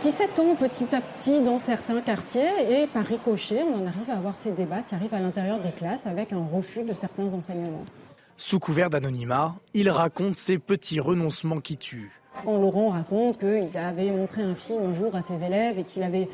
[0.00, 4.16] qui s'étend petit à petit dans certains quartiers et par ricochet, on en arrive à
[4.16, 7.84] avoir ces débats qui arrivent à l'intérieur des classes avec un refus de certains enseignements.
[8.36, 12.10] Sous couvert d'anonymat, il raconte ses petits renoncements qui tuent.
[12.44, 16.02] Quand Laurent raconte qu'il avait montré un film un jour à ses élèves et qu'il
[16.02, 16.28] avait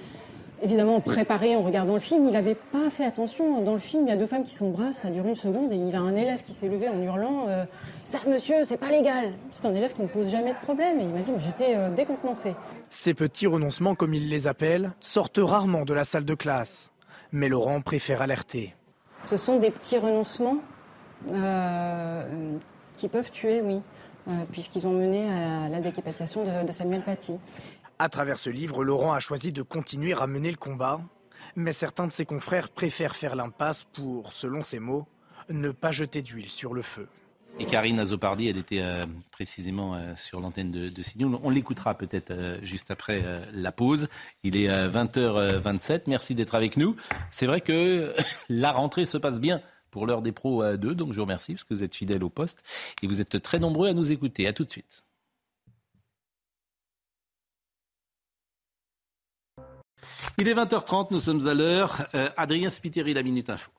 [0.62, 3.62] évidemment préparé en regardant le film, il n'avait pas fait attention.
[3.62, 5.76] Dans le film, il y a deux femmes qui s'embrassent, ça dure une seconde et
[5.76, 7.64] il a un élève qui s'est levé en hurlant euh,
[8.04, 11.02] Ça, monsieur, c'est pas légal C'est un élève qui ne pose jamais de problème et
[11.02, 12.54] il m'a dit J'étais euh, décontenancé.
[12.90, 16.90] Ces petits renoncements, comme il les appelle, sortent rarement de la salle de classe.
[17.32, 18.74] Mais Laurent préfère alerter.
[19.24, 20.56] Ce sont des petits renoncements
[21.30, 22.22] euh,
[22.94, 23.80] qui peuvent tuer, oui,
[24.28, 27.34] euh, puisqu'ils ont mené à la décapitation de, de Samuel Paty.
[28.00, 31.02] À travers ce livre, Laurent a choisi de continuer à mener le combat,
[31.54, 35.06] mais certains de ses confrères préfèrent faire l'impasse pour, selon ses mots,
[35.50, 37.08] ne pas jeter d'huile sur le feu.
[37.58, 41.02] Et Karine Azopardi, elle était euh, précisément euh, sur l'antenne de, de.
[41.42, 44.08] On l'écoutera peut-être euh, juste après la pause.
[44.44, 46.04] Il est 20h27.
[46.06, 46.96] Merci d'être avec nous.
[47.30, 48.14] C'est vrai que
[48.48, 49.60] la rentrée se passe bien
[49.90, 52.30] pour l'heure des pros 2, donc je vous remercie parce que vous êtes fidèles au
[52.30, 52.62] poste
[53.02, 54.46] et vous êtes très nombreux à nous écouter.
[54.46, 55.04] À tout de suite.
[60.40, 61.98] Il est 20h30, nous sommes à l'heure.
[62.14, 63.70] Euh, Adrien Spiteri, la Minute Info.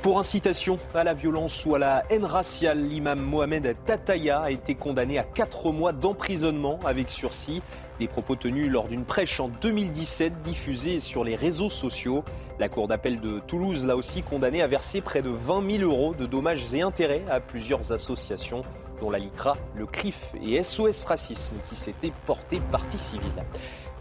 [0.00, 4.76] Pour incitation à la violence ou à la haine raciale, l'imam Mohamed Tataya a été
[4.76, 7.62] condamné à 4 mois d'emprisonnement avec sursis.
[7.98, 12.24] Des propos tenus lors d'une prêche en 2017 diffusée sur les réseaux sociaux.
[12.60, 16.14] La Cour d'appel de Toulouse l'a aussi condamné à verser près de 20 000 euros
[16.14, 18.62] de dommages et intérêts à plusieurs associations,
[19.02, 23.44] dont la LICRA, le CRIF et SOS Racisme, qui s'étaient portés partie civile.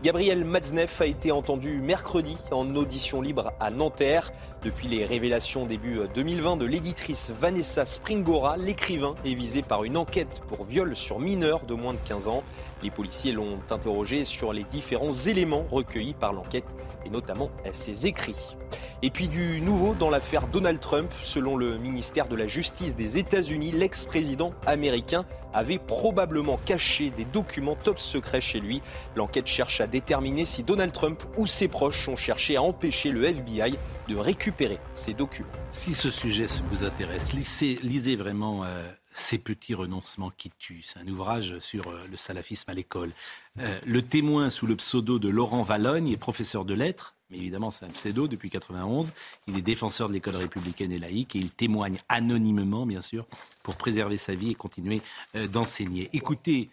[0.04, 4.32] Gabriel Matzneff a été entendu mercredi en audition libre à Nanterre.
[4.64, 10.42] Depuis les révélations début 2020 de l'éditrice Vanessa Springora, l'écrivain est visé par une enquête
[10.48, 12.44] pour viol sur mineur de moins de 15 ans.
[12.84, 16.66] Les policiers l'ont interrogé sur les différents éléments recueillis par l'enquête
[17.06, 18.58] et notamment ses écrits.
[19.04, 23.18] Et puis du nouveau dans l'affaire Donald Trump, selon le ministère de la Justice des
[23.18, 28.82] États-Unis, l'ex-président américain avait probablement caché des documents top secrets chez lui.
[29.16, 33.26] L'enquête cherche à déterminer si Donald Trump ou ses proches ont cherché à empêcher le
[33.26, 33.76] FBI
[34.08, 35.50] de récupérer ces documents.
[35.72, 38.84] Si ce sujet vous intéresse, lisez, vraiment euh,
[39.22, 40.84] Ces petits renoncements qui tuent.
[40.84, 43.12] C'est un ouvrage sur euh, le salafisme à l'école.
[43.60, 47.70] Euh, le témoin sous le pseudo de Laurent Valogne est professeur de lettres, mais évidemment
[47.70, 49.14] c'est un pseudo depuis 91.
[49.48, 53.28] Il est défenseur de l'école républicaine et laïque et il témoigne anonymement, bien sûr,
[53.62, 55.02] pour préserver sa vie et continuer
[55.36, 56.10] euh, d'enseigner.
[56.14, 56.72] Écoutez,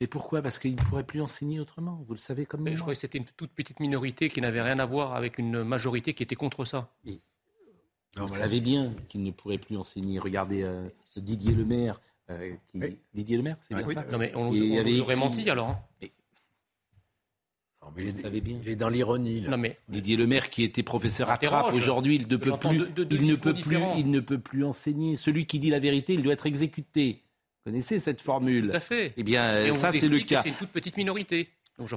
[0.00, 0.40] et pourquoi?
[0.40, 2.74] Parce qu'il ne pourrait plus enseigner autrement, vous le savez comme moi.
[2.74, 5.64] Je crois que c'était une toute petite minorité qui n'avait rien à voir avec une
[5.64, 6.88] majorité qui était contre ça.
[8.16, 10.18] Vous savez bien qu'il ne pourrait plus enseigner.
[10.18, 12.00] Regardez euh, Didier Lemaire.
[12.30, 12.80] Euh, qui...
[13.14, 15.70] Didier Lemaire, c'est bien ça Non mais on, on, avait aurait menti alors.
[15.70, 15.78] Hein.
[17.96, 18.58] il, est, bien.
[18.62, 19.46] il, est, dans l'ironie.
[19.56, 19.78] Mais...
[19.88, 23.54] Didier Lemaire, qui était professeur à Trappes, aujourd'hui, il ne peut plus, il ne peut
[23.54, 25.16] plus, il ne peut plus enseigner.
[25.16, 27.22] Celui qui dit la vérité, il doit être exécuté.
[27.64, 29.14] Vous connaissez cette formule Tout à fait.
[29.16, 30.42] Eh bien, ça, c'est le cas.
[30.42, 31.48] C'est une toute petite minorité.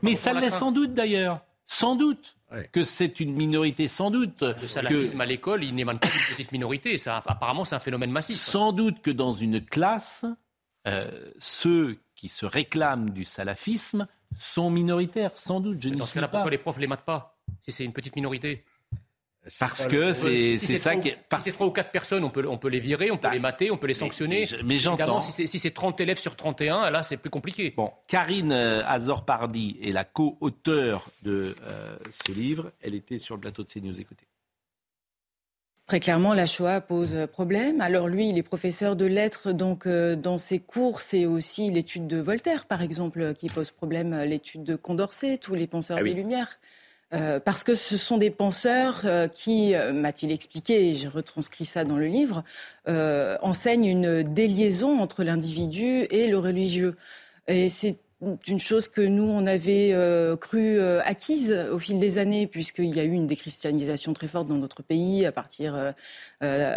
[0.03, 1.43] Mais ça l'est sans doute d'ailleurs.
[1.71, 2.35] Sans doute
[2.73, 4.41] que c'est une minorité, sans doute.
[4.41, 6.97] Le salafisme à l'école, il n'émane pas d'une petite minorité.
[6.97, 8.35] Ça, apparemment, c'est un phénomène massif.
[8.35, 10.25] Sans doute que dans une classe,
[10.85, 14.05] euh, ceux qui se réclament du salafisme
[14.37, 15.77] sont minoritaires, sans doute.
[15.81, 18.17] Je dans ce cas-là, pourquoi les profs ne les matent pas Si c'est une petite
[18.17, 18.65] minorité?
[19.59, 21.09] Parce que c'est si ça qui.
[21.09, 23.33] Si c'est trois ou quatre personnes, on peut, on peut les virer, on peut bah,
[23.33, 24.47] les mater, on peut les sanctionner.
[24.63, 25.21] Mais, j'entends.
[25.21, 27.73] Si c'est 30 élèves sur 31, là, c'est plus compliqué.
[27.75, 32.71] Bon, Karine euh, Azor-Pardy est la co-auteure de euh, ce livre.
[32.81, 33.99] Elle était sur le plateau de CNews.
[33.99, 34.25] Écoutez.
[35.87, 37.81] Très clairement, la Shoah pose problème.
[37.81, 42.07] Alors lui, il est professeur de lettres, donc euh, dans ses cours, c'est aussi l'étude
[42.07, 46.13] de Voltaire, par exemple, qui pose problème, l'étude de Condorcet, tous les penseurs ah des
[46.13, 46.59] Lumières.
[47.13, 51.65] Euh, parce que ce sont des penseurs euh, qui, euh, m'a-t-il expliqué, et j'ai retranscrit
[51.65, 52.43] ça dans le livre,
[52.87, 56.95] enseignent une déliaison entre l'individu et le religieux.
[57.47, 57.97] Et c'est
[58.47, 62.95] une chose que nous, on avait euh, cru euh, acquise au fil des années, puisqu'il
[62.95, 65.91] y a eu une déchristianisation très forte dans notre pays à partir, euh,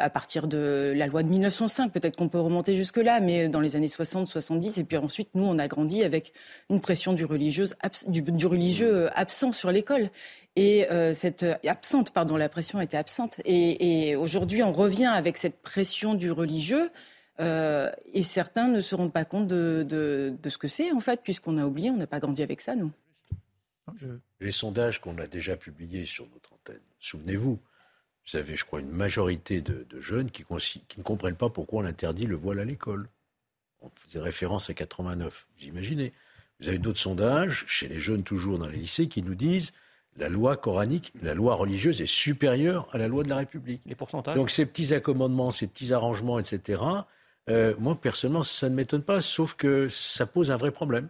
[0.02, 1.92] à partir de la loi de 1905.
[1.92, 4.78] Peut-être qu'on peut remonter jusque-là, mais dans les années 60, 70.
[4.78, 6.32] Et puis ensuite, nous, on a grandi avec
[6.70, 10.08] une pression du, du, du religieux absent sur l'école.
[10.56, 13.40] Et cette absente, pardon, la pression était absente.
[13.44, 16.90] Et, et aujourd'hui, on revient avec cette pression du religieux.
[17.40, 21.58] Euh, et certains ne se rendent pas compte de, ce que c'est, en fait, puisqu'on
[21.58, 22.92] a oublié, on n'a pas grandi avec ça, nous.
[24.40, 27.58] Les sondages qu'on a déjà publiés sur notre antenne, souvenez-vous,
[28.26, 30.44] vous avez, je crois, une majorité de, jeunes qui,
[30.88, 33.08] qui, ne comprennent pas pourquoi on interdit le voile à l'école.
[33.82, 36.12] On faisait référence à 89, vous imaginez.
[36.60, 39.72] Vous avez d'autres sondages, chez les jeunes toujours dans les lycées, qui nous disent
[40.16, 43.82] la loi coranique, la loi religieuse est supérieure à la loi de la République.
[43.84, 44.36] Les pourcentages?
[44.36, 46.80] Donc ces petits accommodements, ces petits arrangements, etc.,
[47.50, 51.08] euh, moi, personnellement, ça ne m'étonne pas, sauf que ça pose un vrai problème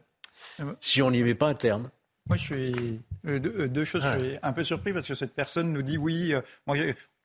[0.58, 1.90] ah si on n'y met pas un terme.
[2.26, 4.02] Moi, je suis euh, euh, deux, choses.
[4.02, 6.34] Je suis un peu surpris parce que cette personne nous dit oui,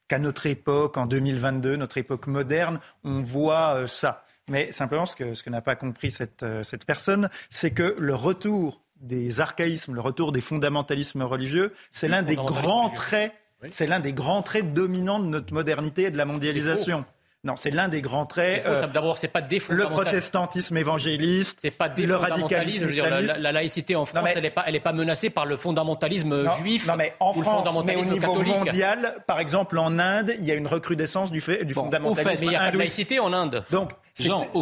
[0.08, 4.26] qu'à notre époque, en 2022, notre époque moderne, on voit ça.
[4.50, 8.16] Mais simplement, ce que, ce que n'a pas compris cette, cette personne, c'est que le
[8.16, 13.34] retour des archaïsmes, le retour des fondamentalismes religieux, c'est l'un des grands traits.
[13.72, 17.06] C'est l'un des grands traits dominants de notre modernité et de la mondialisation.
[17.46, 18.64] Non, c'est l'un des grands traits.
[18.66, 23.36] Euh, D'abord, c'est pas des Le protestantisme évangéliste, c'est pas des le radicalisme islamiste.
[23.36, 26.50] La, la, laïcité en France, elle n'est pas, elle est pas menacée par le fondamentalisme
[26.58, 26.86] juif.
[26.86, 30.56] Non, mais en France, mais au niveau mondial, par exemple en Inde, il y a
[30.56, 32.30] une recrudescence du, fait, du fondamentalisme.
[32.30, 33.64] Fait, mais il n'y a pas de laïcité en Inde.
[33.72, 33.92] Donc,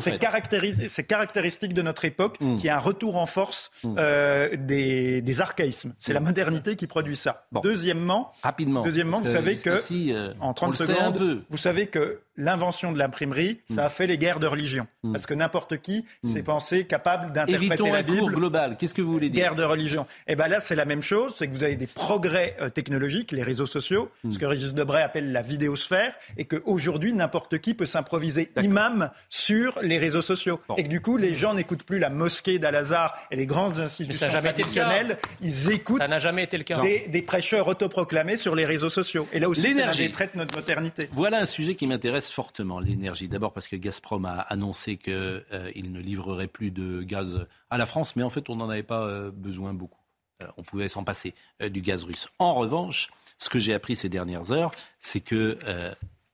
[0.02, 2.58] c'est caractéristique de notre époque hmm.
[2.58, 3.96] qui a un retour en force hmm.
[3.98, 5.94] euh, des, des, archaïsmes.
[5.98, 6.26] C'est la hmm.
[6.26, 7.48] modernité qui produit ça.
[7.64, 8.84] Deuxièmement, rapidement.
[8.84, 13.86] Deuxièmement, vous savez que euh, en 30 secondes, vous savez que l'invention de l'imprimerie, ça
[13.86, 14.88] a fait les guerres de religion.
[15.12, 18.34] Parce que n'importe qui s'est pensé capable d'interpréter la, Bible.
[18.34, 18.78] globale.
[18.78, 19.42] Qu'est-ce que vous voulez dire?
[19.42, 20.04] Guerre de religion.
[20.28, 21.34] Et eh ben là, c'est la même chose.
[21.36, 25.02] C'est que vous avez des progrès euh, technologiques, les réseaux sociaux, ce que Régis Debray
[25.02, 29.10] appelle la vidéosphère, et qu'aujourd'hui, n'importe qui peut s'improviser imam
[29.48, 30.60] sur les réseaux sociaux.
[30.78, 34.28] Et que du coup, les gens n'écoutent plus la mosquée d'Al-Azhar et les grandes institutions
[34.28, 35.18] traditionnelles.
[35.42, 36.82] Ils écoutent ça n'a jamais été le cas.
[36.82, 39.28] Des, prêcheurs autoproclamés sur les réseaux sociaux.
[39.32, 41.10] Et là aussi, c'est traite notre modernité.
[41.14, 43.28] Voilà un sujet qui m'intéresse fortement, l'énergie.
[43.28, 47.86] D'abord parce que Gazprom a annoncé qu'il euh, ne livrerait plus de gaz à la
[47.86, 50.02] France, mais en fait, on n'en avait pas euh, besoin beaucoup.
[50.44, 52.28] Euh, on pouvait s'en passer du gaz russe.
[52.40, 55.58] En revanche, ce que j'ai appris ces dernières heures, c'est que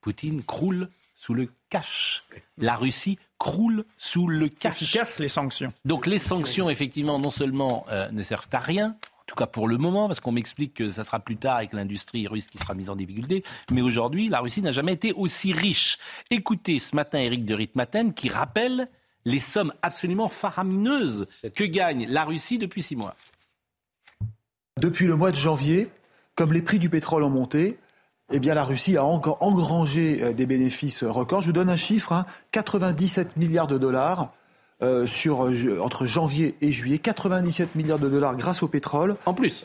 [0.01, 0.89] Poutine croule
[1.23, 2.25] sous le cash.
[2.57, 4.81] La Russie croule sous le cash.
[4.81, 5.71] Efficace les sanctions.
[5.85, 9.69] Donc les sanctions, effectivement, non seulement euh, ne servent à rien, en tout cas pour
[9.69, 12.73] le moment, parce qu'on m'explique que ça sera plus tard avec l'industrie russe qui sera
[12.73, 13.45] mise en difficulté.
[13.71, 15.97] Mais aujourd'hui, la Russie n'a jamais été aussi riche.
[16.29, 18.89] Écoutez ce matin Eric de Ritmaten qui rappelle
[19.23, 23.15] les sommes absolument faramineuses que gagne la Russie depuis six mois.
[24.77, 25.89] Depuis le mois de janvier,
[26.35, 27.77] comme les prix du pétrole ont monté,
[28.33, 31.41] eh bien, la Russie a engrangé euh, des bénéfices records.
[31.41, 33.31] Je vous donne un chiffre 97 hein.
[33.37, 34.31] milliards de dollars.
[34.83, 39.15] Euh, sur, euh, entre janvier et juillet, 97 milliards de dollars grâce au pétrole.
[39.25, 39.63] En plus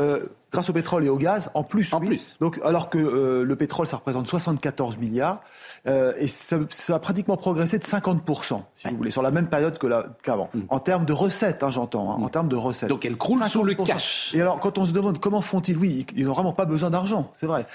[0.51, 1.93] grâce au pétrole et au gaz, en plus.
[1.93, 2.37] En plus.
[2.41, 5.41] Donc, alors que euh, le pétrole, ça représente 74 milliards,
[5.87, 9.79] et ça, ça, a pratiquement progressé de 50%, si vous voulez, sur la même période
[10.23, 10.49] qu'avant.
[10.53, 10.61] Mm.
[10.69, 12.89] En termes de recettes, hein, j'entends, hein, en termes de recettes.
[12.89, 14.33] Donc elle croule sous le cash.
[14.35, 17.31] Et alors, quand on se demande comment font-ils, oui, ils n'ont vraiment pas besoin d'argent,
[17.35, 17.67] c'est vrai.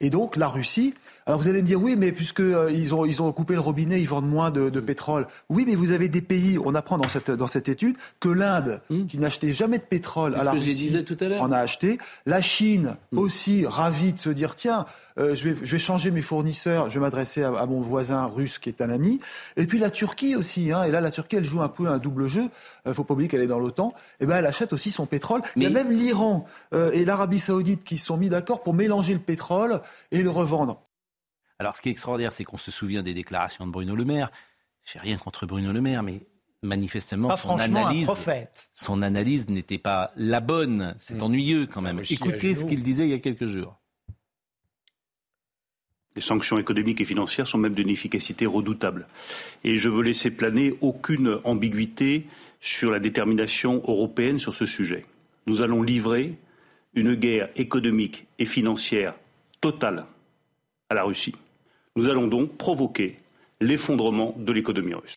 [0.00, 0.94] Et donc, la Russie,
[1.26, 3.60] alors vous allez me dire, oui, mais puisque euh, ils, ont, ils ont coupé le
[3.60, 5.26] robinet, ils vendent moins de, de, pétrole.
[5.50, 8.80] Oui, mais vous avez des pays, on apprend dans cette, dans cette étude, que l'Inde,
[8.88, 9.06] mmh.
[9.06, 11.98] qui n'achetait jamais de pétrole à la Russie, disais tout à en a acheté.
[12.24, 13.18] La Chine, mmh.
[13.18, 14.86] aussi ravie de se dire, tiens,
[15.20, 18.26] euh, je, vais, je, vais, changer mes fournisseurs, je vais m'adresser à, à, mon voisin
[18.26, 19.20] russe qui est un ami.
[19.56, 21.98] Et puis la Turquie aussi, hein, et là la Turquie, elle joue un peu un
[21.98, 22.48] double jeu.
[22.86, 23.92] Il euh, faut pas oublier qu'elle est dans l'OTAN.
[24.20, 25.42] Et eh ben elle achète aussi son pétrole.
[25.56, 25.64] Mais...
[25.64, 28.74] Il y a même l'Iran euh, et l'Arabie Saoudite qui se sont mis d'accord pour
[28.74, 30.80] mélanger le pétrole et le revendre.
[31.58, 34.30] Alors, ce qui est extraordinaire, c'est qu'on se souvient des déclarations de Bruno Le Maire.
[34.90, 36.20] J'ai rien contre Bruno Le Maire, mais
[36.62, 38.08] manifestement, son, analyse,
[38.74, 40.94] son analyse n'était pas la bonne.
[40.98, 41.22] C'est mmh.
[41.22, 42.00] ennuyeux quand même.
[42.08, 43.79] Écoutez ce qu'il disait il y a quelques jours.
[46.16, 49.06] Les sanctions économiques et financières sont même d'une efficacité redoutable.
[49.62, 52.26] Et je veux laisser planer aucune ambiguïté
[52.60, 55.04] sur la détermination européenne sur ce sujet.
[55.46, 56.34] Nous allons livrer
[56.94, 59.14] une guerre économique et financière
[59.60, 60.06] totale
[60.88, 61.34] à la Russie.
[61.96, 63.18] Nous allons donc provoquer
[63.60, 65.14] l'effondrement de l'économie russe.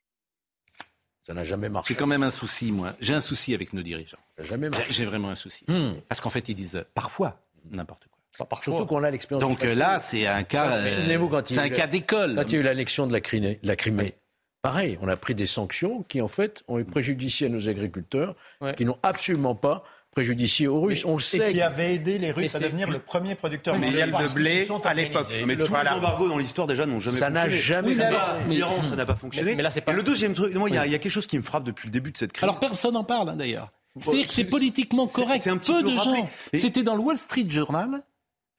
[1.24, 1.94] Ça n'a jamais marché.
[1.94, 2.94] J'ai quand même un souci, moi.
[3.00, 4.18] J'ai un souci avec nos dirigeants.
[4.40, 4.92] jamais marché.
[4.92, 5.64] J'ai vraiment un souci.
[5.68, 5.94] Hmm.
[6.10, 8.13] Parce qu'en fait, ils disent parfois n'importe quoi.
[8.62, 9.48] Surtout qu'on a l'expérience.
[9.48, 10.78] Donc là, c'est un cas.
[10.78, 12.36] Euh, vous quand c'est un cas d'école.
[12.36, 14.16] Quand il y a eu l'annexion de la, Crimée, la Crimée
[14.64, 18.36] pareil, on a pris des sanctions qui en fait ont eu préjudicié à nos agriculteurs,
[18.76, 21.06] qui n'ont absolument pas préjudicié aux Russes.
[21.06, 21.50] on le sait.
[21.50, 24.94] Et qui avait aidé les Russes à devenir le premier producteur mondial de blé à
[24.94, 25.28] l'époque.
[25.46, 27.40] Mais tous les embargos dans l'histoire déjà n'ont jamais ça fonctionné.
[27.40, 28.88] Ça n'a jamais fonctionné.
[28.88, 29.56] ça n'a pas fonctionné.
[29.56, 29.92] Mais, là, pas...
[29.92, 32.12] Et le deuxième truc, il y, a quelque chose qui me frappe depuis le début
[32.12, 32.44] de cette crise.
[32.44, 33.72] Alors personne n'en parle hein, d'ailleurs.
[34.00, 35.46] C'est-à-dire que c'est politiquement correct.
[35.46, 36.30] Un peu, de gens.
[36.54, 38.04] C'était dans le Wall Street Journal.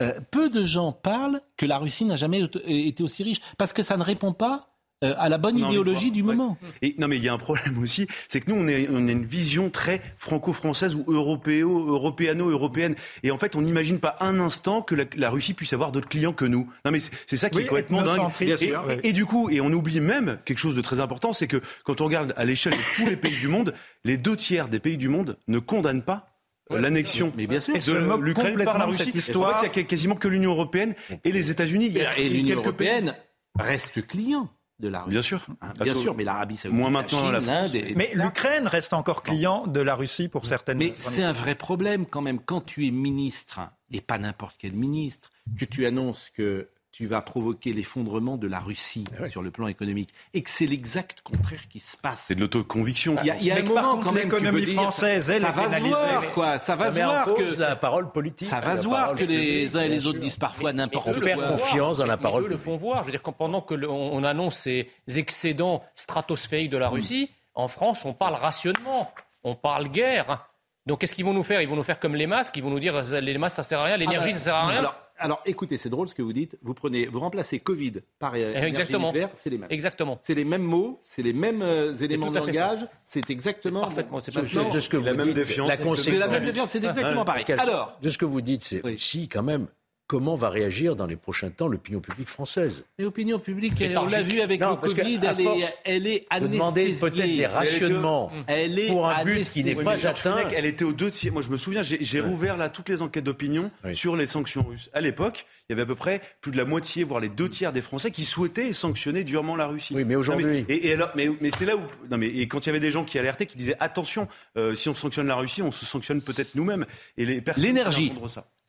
[0.02, 3.83] Euh, peu de gens parlent que la Russie n'a jamais été aussi riche parce que
[3.83, 6.57] ça ne répond pas euh, à la bonne idéologie du moment.
[6.80, 9.07] Et non, mais il y a un problème aussi, c'est que nous, on, est, on
[9.07, 12.94] a une vision très franco-française ou européano-européenne.
[13.22, 16.33] Et en fait, on n'imagine pas un instant que la, Russie puisse avoir d'autres clients
[16.33, 16.70] que nous.
[16.85, 18.30] Non, mais c'est ça qui est complètement dingue.
[18.40, 21.61] Et, et, du coup, et on oublie même quelque chose de très important, c'est que
[21.85, 24.80] quand on regarde à l'échelle de tous les pays du monde, les deux tiers des
[24.80, 26.34] pays du monde ne condamnent pas
[26.70, 29.11] l'annexion de l'Ukraine par la Russie.
[29.11, 29.64] Histoire.
[29.64, 31.96] Il y a quasiment que l'Union européenne et les États-Unis.
[32.16, 33.14] Et, l'Union européenne
[33.59, 34.50] reste client
[34.81, 35.11] de la Russie.
[35.11, 35.46] Bien sûr.
[35.61, 37.72] Hein, bien sûr, mais l'Arabie Saoudite, moins maintenant la, France.
[37.94, 40.79] Mais l'Ukraine reste encore client de la Russie pour certaines.
[40.79, 44.74] Mais c'est un vrai problème quand même quand tu es ministre et pas n'importe quel
[44.74, 49.50] ministre que tu annonces que tu vas provoquer l'effondrement de la Russie ah sur le
[49.50, 52.26] plan économique et que c'est l'exact contraire qui se passe.
[52.28, 53.16] C'est de l'autoconviction.
[53.20, 55.76] Il y a, il y a un moment quand même l'économie française, elle, ça va
[55.76, 59.16] se voir quoi, ça va se voir que la parole politique, ça va se voir
[59.16, 61.20] que les uns et les autres disent parfois n'importe quoi.
[61.20, 62.44] Perd confiance dans la parole.
[62.44, 63.02] Eux le font voir.
[63.02, 68.04] Je veux dire, pendant que on annonce ces excédents stratosphériques de la Russie, en France,
[68.04, 69.11] on parle rationnement,
[69.42, 70.46] on parle guerre.
[70.87, 71.61] Donc qu'est-ce qu'ils vont nous faire?
[71.61, 73.80] Ils vont nous faire comme les masques, ils vont nous dire les masques ça sert
[73.80, 75.04] à rien, l'énergie ah ça sert à rien alors
[75.46, 76.59] écoutez, c'est drôle ce que vous dites.
[76.62, 79.12] Vous prenez, vous remplacez Covid par euh, exactement.
[79.37, 79.68] c'est les mêmes.
[79.70, 80.18] Exactement.
[80.22, 82.87] C'est les mêmes mots, c'est les mêmes euh, éléments de langage.
[83.05, 83.83] C'est exactement.
[83.83, 84.20] Parfaitement.
[84.20, 85.68] C'est de ce que vous la même défiance.
[86.09, 87.44] La, même défiance, c'est exactement pareil.
[87.59, 89.68] Alors, de ce que vous dites, c'est si quand même
[90.07, 94.40] comment va réagir dans les prochains temps l'opinion publique française L'opinion publique, on l'a vu
[94.40, 96.40] avec le Covid, elle est, elle est anesthésiée.
[96.40, 100.49] De demander peut-être des rationnements elle est pour un but qui n'est pas atteint.
[100.55, 101.33] Elle était aux deux tiers.
[101.33, 104.90] Moi, je me souviens, j'ai rouvert là toutes les enquêtes d'opinion sur les sanctions russes.
[104.93, 107.49] À l'époque, il y avait à peu près plus de la moitié, voire les deux
[107.49, 109.95] tiers des Français qui souhaitaient sanctionner durement la Russie.
[109.95, 110.64] Oui, mais aujourd'hui.
[110.69, 111.83] Et, alors, mais, mais c'est là où.
[112.11, 114.75] Non, mais et quand il y avait des gens qui alertaient, qui disaient attention, euh,
[114.75, 116.87] si on sanctionne la Russie, on se sanctionne peut-être nous-mêmes.
[117.17, 118.12] Et l'énergie.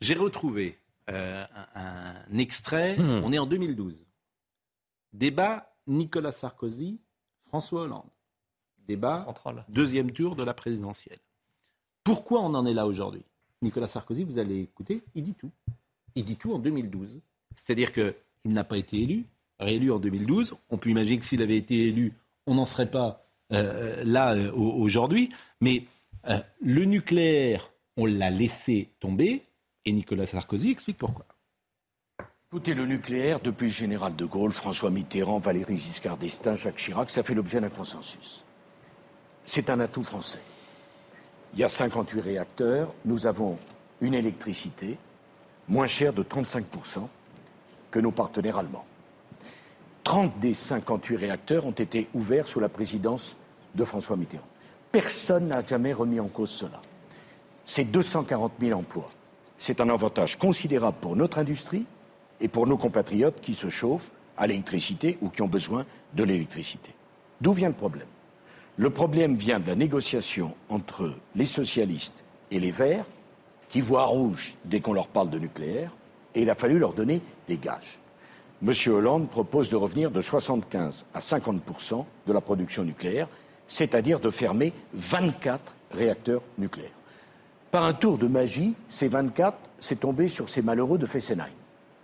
[0.00, 0.78] J'ai retrouvé
[1.10, 2.96] euh, un, extrait.
[2.96, 3.22] Hmm.
[3.24, 4.04] On est en 2012.
[5.12, 6.98] Débat Nicolas Sarkozy,
[7.44, 8.10] François Hollande.
[8.88, 9.26] Débat
[9.68, 11.18] deuxième tour de la présidentielle.
[12.04, 13.24] Pourquoi on en est là aujourd'hui?
[13.62, 15.50] Nicolas Sarkozy, vous allez écouter, il dit tout.
[16.14, 17.20] Il dit tout en 2012.
[17.54, 19.24] C'est-à-dire qu'il n'a pas été élu,
[19.58, 20.54] réélu en 2012.
[20.70, 22.12] On peut imaginer que s'il avait été élu,
[22.46, 25.30] on n'en serait pas euh, là euh, aujourd'hui.
[25.60, 25.84] Mais
[26.60, 29.42] le nucléaire, on l'a laissé tomber.
[29.86, 31.24] Et Nicolas Sarkozy explique pourquoi.
[32.50, 37.08] Écoutez, le nucléaire, depuis le général de Gaulle, François Mitterrand, Valéry Giscard d'Estaing, Jacques Chirac,
[37.08, 38.44] ça fait l'objet d'un consensus.
[39.44, 40.40] C'est un atout français.
[41.54, 43.58] Il y a 58 réacteurs, nous avons
[44.00, 44.98] une électricité
[45.68, 47.06] moins chère de 35%
[47.90, 48.86] que nos partenaires allemands.
[50.02, 53.36] 30 des 58 réacteurs ont été ouverts sous la présidence
[53.74, 54.46] de François Mitterrand.
[54.90, 56.82] Personne n'a jamais remis en cause cela.
[57.64, 59.10] C'est 240 000 emplois
[59.58, 61.86] C'est un avantage considérable pour notre industrie
[62.40, 66.92] et pour nos compatriotes qui se chauffent à l'électricité ou qui ont besoin de l'électricité.
[67.40, 68.06] D'où vient le problème?
[68.76, 73.06] Le problème vient de la négociation entre les socialistes et les Verts,
[73.70, 75.92] qui voient rouge dès qu'on leur parle de nucléaire,
[76.34, 77.98] et il a fallu leur donner des gages.
[78.62, 78.72] M.
[78.92, 81.62] Hollande propose de revenir de 75 à 50
[82.26, 83.28] de la production nucléaire,
[83.66, 86.90] c'est-à-dire de fermer 24 réacteurs nucléaires.
[87.76, 91.52] Par un tour de magie, ces 24, c'est tombé sur ces malheureux de Fessenheim.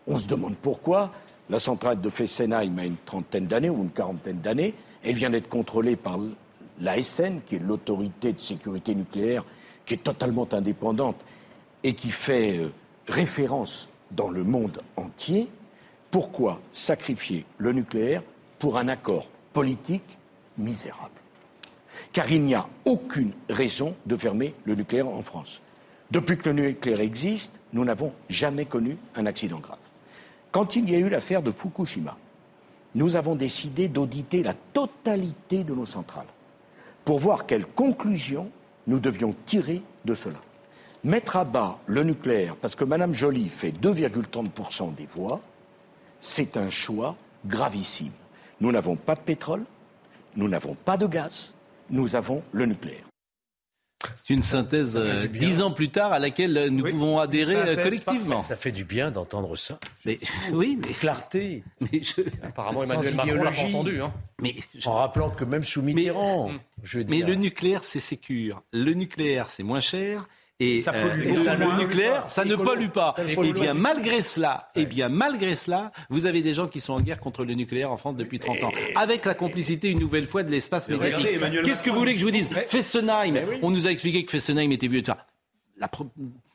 [0.06, 1.10] On se demande pourquoi.
[1.48, 4.74] La centrale de Fessenheim a une trentaine d'années ou une quarantaine d'années.
[5.02, 6.18] Elle vient d'être contrôlée par
[6.78, 9.46] l'ASN, qui est l'autorité de sécurité nucléaire,
[9.86, 11.16] qui est totalement indépendante
[11.82, 12.70] et qui fait euh,
[13.08, 15.48] référence dans le monde entier.
[16.10, 18.22] Pourquoi sacrifier le nucléaire
[18.58, 20.18] pour un accord politique
[20.58, 21.14] misérable?
[22.12, 25.61] Car il n'y a aucune raison de fermer le nucléaire en France.
[26.11, 29.78] Depuis que le nucléaire existe, nous n'avons jamais connu un accident grave.
[30.51, 32.16] Quand il y a eu l'affaire de Fukushima,
[32.95, 36.26] nous avons décidé d'auditer la totalité de nos centrales
[37.05, 38.51] pour voir quelles conclusions
[38.86, 40.38] nous devions tirer de cela.
[41.05, 45.40] Mettre à bas le nucléaire parce que Mme Joly fait 2,30% des voix,
[46.20, 47.16] c'est un choix
[47.47, 48.12] gravissime.
[48.61, 49.64] Nous n'avons pas de pétrole,
[50.36, 51.55] nous n'avons pas de gaz,
[51.93, 53.05] nous avons le nucléaire.
[54.16, 58.43] C'est une synthèse euh, dix ans plus tard à laquelle nous pouvons adhérer euh, collectivement.
[58.43, 59.78] Ça fait du bien d'entendre ça.
[60.05, 60.18] Mais
[60.53, 61.62] oui, mais clarté.
[61.80, 62.22] Mais je...
[62.43, 64.03] Apparemment, Emmanuel Macron l'a pas entendu.
[64.03, 64.12] Hein.
[64.40, 67.28] Mais en rappelant que même sous Mitterrand, mais, je veux mais dire...
[67.28, 68.62] le nucléaire c'est sécure.
[68.72, 70.28] Le nucléaire c'est moins cher.
[70.61, 73.16] Et, Ça pollue euh, le nucléaire, ça ne pollue pas.
[73.34, 77.00] Pollue bien malgré cela, et bien malgré cela, vous avez des gens qui sont en
[77.00, 80.42] guerre contre le nucléaire en France depuis 30 ans, avec la complicité une nouvelle fois
[80.44, 81.26] de l'espace médiatique.
[81.64, 81.98] Qu'est-ce que vous Macron.
[81.98, 85.03] voulez que je vous dise Fessenheim, on nous a expliqué que Fessenheim était vieux.
[85.78, 85.90] La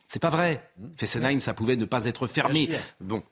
[0.06, 0.62] C'est pas vrai.
[0.96, 2.70] Fessenheim, ça pouvait ne pas être fermé.
[3.02, 3.24] Bon,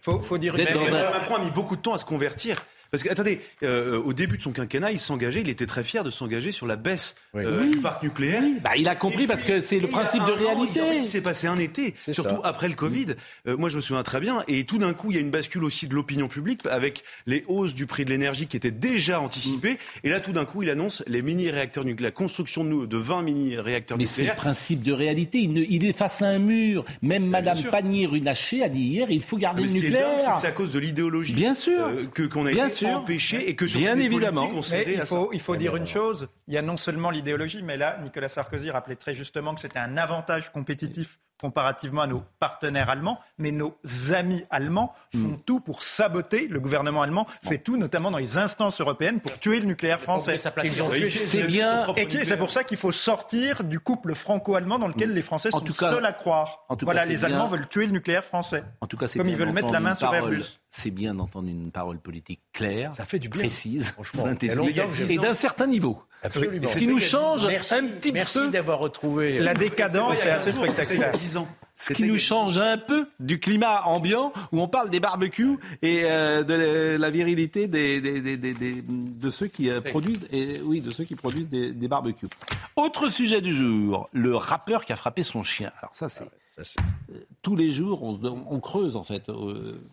[0.00, 2.64] Faut, faut dire un- Macron a mis beaucoup de temps à se convertir.
[2.94, 6.04] Parce que, attendez, euh, au début de son quinquennat, il s'engageait, il était très fier
[6.04, 7.70] de s'engager sur la baisse euh, Oui.
[7.72, 8.40] du parc nucléaire.
[8.62, 10.80] bah, il a compris Et parce que c'est le principe de an, réalité.
[10.98, 12.40] Il s'est passé un été, surtout ça.
[12.44, 13.06] après le Covid.
[13.48, 14.44] Euh, moi, je me souviens très bien.
[14.46, 17.42] Et tout d'un coup, il y a une bascule aussi de l'opinion publique avec les
[17.48, 19.76] hausses du prix de l'énergie qui étaient déjà anticipées.
[20.04, 22.96] Et là, tout d'un coup, il annonce les mini-réacteurs nucléaires, la construction de, nous- de
[22.96, 25.38] 20 mini-réacteurs Mais c'est le principe de réalité.
[25.38, 26.84] Il, ne- il est face à un mur.
[27.02, 27.56] Même Madame.
[27.70, 30.36] Pannier-Runacher a dit hier il faut garder Mais le nucléaire.
[30.40, 31.72] c'est à cause de l'idéologie Bien sûr.
[31.80, 32.83] euh, que qu'on a Bien été sûr.
[32.86, 34.50] Empêché et que surtout Bien évidemment.
[34.70, 37.76] Mais il faut, il faut dire une chose, il y a non seulement l'idéologie, mais
[37.76, 41.18] là, Nicolas Sarkozy rappelait très justement que c'était un avantage compétitif
[41.48, 43.76] comparativement à nos partenaires allemands, mais nos
[44.14, 45.20] amis allemands Hmm.
[45.22, 49.38] font tout pour saboter, le gouvernement allemand fait tout, notamment dans les instances européennes, pour
[49.38, 50.38] tuer le nucléaire français.
[50.38, 51.84] C'est bien.
[51.96, 55.58] Et c'est pour ça qu'il faut sortir du couple franco-allemand dans lequel les Français En
[55.58, 56.64] sont tout cas- seuls à croire.
[56.70, 57.24] en tout cas, voilà, les bien.
[57.24, 58.64] Allemands veulent tuer le nucléaire français.
[58.80, 60.32] En tout cas, c'est Comme bien ils veulent mettre la d'entendre main une sur parole-
[60.32, 60.60] Airbus.
[60.70, 64.24] C'est bien d'entendre une parole politique claire, Ça fait du bien, précise, franchement.
[64.24, 64.78] synthétique,
[65.10, 66.02] et d'un certain niveau.
[66.24, 66.66] Absolument.
[66.66, 68.48] Ce qui nous change Merci, un petit merci peu.
[68.50, 69.38] d'avoir retrouvé.
[69.38, 71.10] La décadence est assez spectaculaire.
[71.12, 71.48] C'était il y a 10 ans.
[71.76, 76.02] Ce qui nous change un peu du climat ambiant où on parle des barbecues et
[76.04, 80.60] euh, de la- virilité des, des- des- des- des- de ceux qui euh, produisent et
[80.64, 82.28] oui de ceux qui produisent des, barbecues.
[82.76, 85.72] Autre sujet du jour, le rappeur qui a frappé son chien.
[85.80, 86.24] Alors ça c'est
[86.60, 88.16] euh, tous les jours on,
[88.48, 89.24] on creuse en fait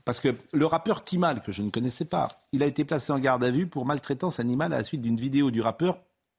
[0.05, 3.17] parce que le rappeur Timal que je ne connaissais pas, il a été placé en
[3.17, 5.97] garde à vue pour maltraitance animale à la suite d'une vidéo du rappeur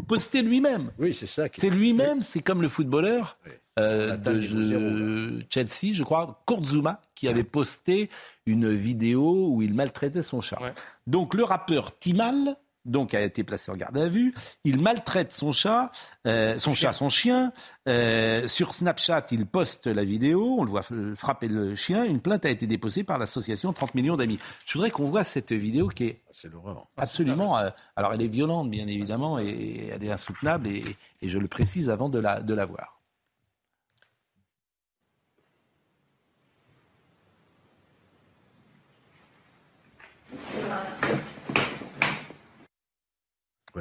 [0.09, 0.91] postée lui-même.
[0.99, 1.49] Oui, c'est ça.
[1.49, 3.39] qui- C'est lui-même, c'est comme le footballeur
[3.79, 8.11] euh, Nathan de je- Chelsea, je crois, Kurzuma, qui avait posté
[8.45, 10.61] une vidéo où il maltraitait son chat.
[10.61, 10.75] Ouais.
[11.07, 14.35] Donc le rappeur Timal donc a été placé en garde à vue.
[14.65, 15.93] Il maltraite son chat,
[16.27, 17.53] euh, son chat, son chien.
[17.89, 20.57] Euh, sur Snapchat, il poste la vidéo.
[20.59, 20.83] On le voit
[21.17, 22.05] frapper le chien.
[22.05, 24.39] Une plainte a été déposée par l'association 30 millions d'amis.
[24.67, 26.51] Je voudrais qu'on voit cette vidéo qui est C'est
[26.97, 27.59] absolument.
[27.59, 30.67] euh, alors elle est violente, bien évidemment, et elle est insoutenable.
[30.69, 30.83] Et,
[31.21, 33.02] et je le précise avant de la, de la voir.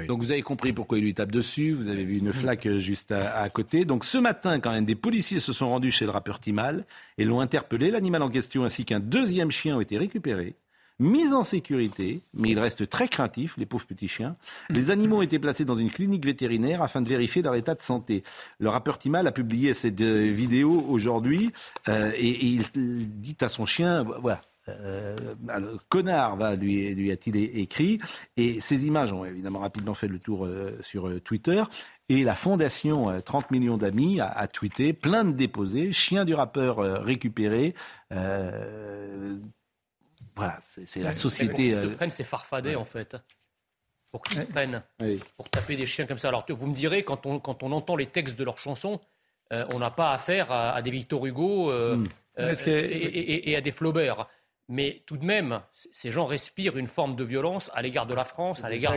[0.08, 3.12] Donc vous avez compris pourquoi il lui tape dessus, vous avez vu une flaque juste
[3.12, 3.84] à, à côté.
[3.84, 6.86] Donc ce matin, quand même, des policiers se sont rendus chez le rappeur Timal
[7.18, 7.92] et l'ont interpellé.
[7.92, 10.56] L'animal en question ainsi qu'un deuxième chien ont été récupérés,
[11.00, 14.38] mis en sécurité, mais ils restent très craintifs, les pauvres petits chiens.
[14.70, 17.82] Les animaux ont été placés dans une clinique vétérinaire afin de vérifier leur état de
[17.82, 18.24] santé.
[18.60, 21.52] Le rappeur Timal a publié cette euh, vidéo aujourd'hui
[21.90, 24.42] euh, et, et il dit à son chien, voilà,
[24.80, 25.16] euh,
[25.90, 28.00] connard va lui, lui a-t-il écrit
[28.38, 31.64] et ces images ont évidemment rapidement fait le tour euh, sur euh, Twitter
[32.10, 36.34] Et la fondation euh, 30 millions d'amis a, a tweeté, plein de déposés, chien du
[36.34, 37.74] rappeur euh, récupéré.
[38.12, 39.38] Euh,
[40.36, 41.48] voilà, c'est c'est la société.
[41.50, 43.16] Pour qu'ils euh, se prennent ces farfadets, en fait.
[44.12, 44.84] Pour qu'ils se prennent.
[45.00, 45.20] Oui.
[45.38, 46.28] Pour taper des chiens comme ça.
[46.30, 49.00] Alors, vous me direz, quand on, quand on entend les textes de leurs chansons,
[49.54, 52.08] euh, on n'a pas affaire à, à des Victor Hugo euh, Hmm.
[52.40, 54.28] euh, et- et à des Flaubert.
[54.74, 58.24] Mais tout de même, ces gens respirent une forme de violence à l'égard de la
[58.24, 58.94] France, à l'égard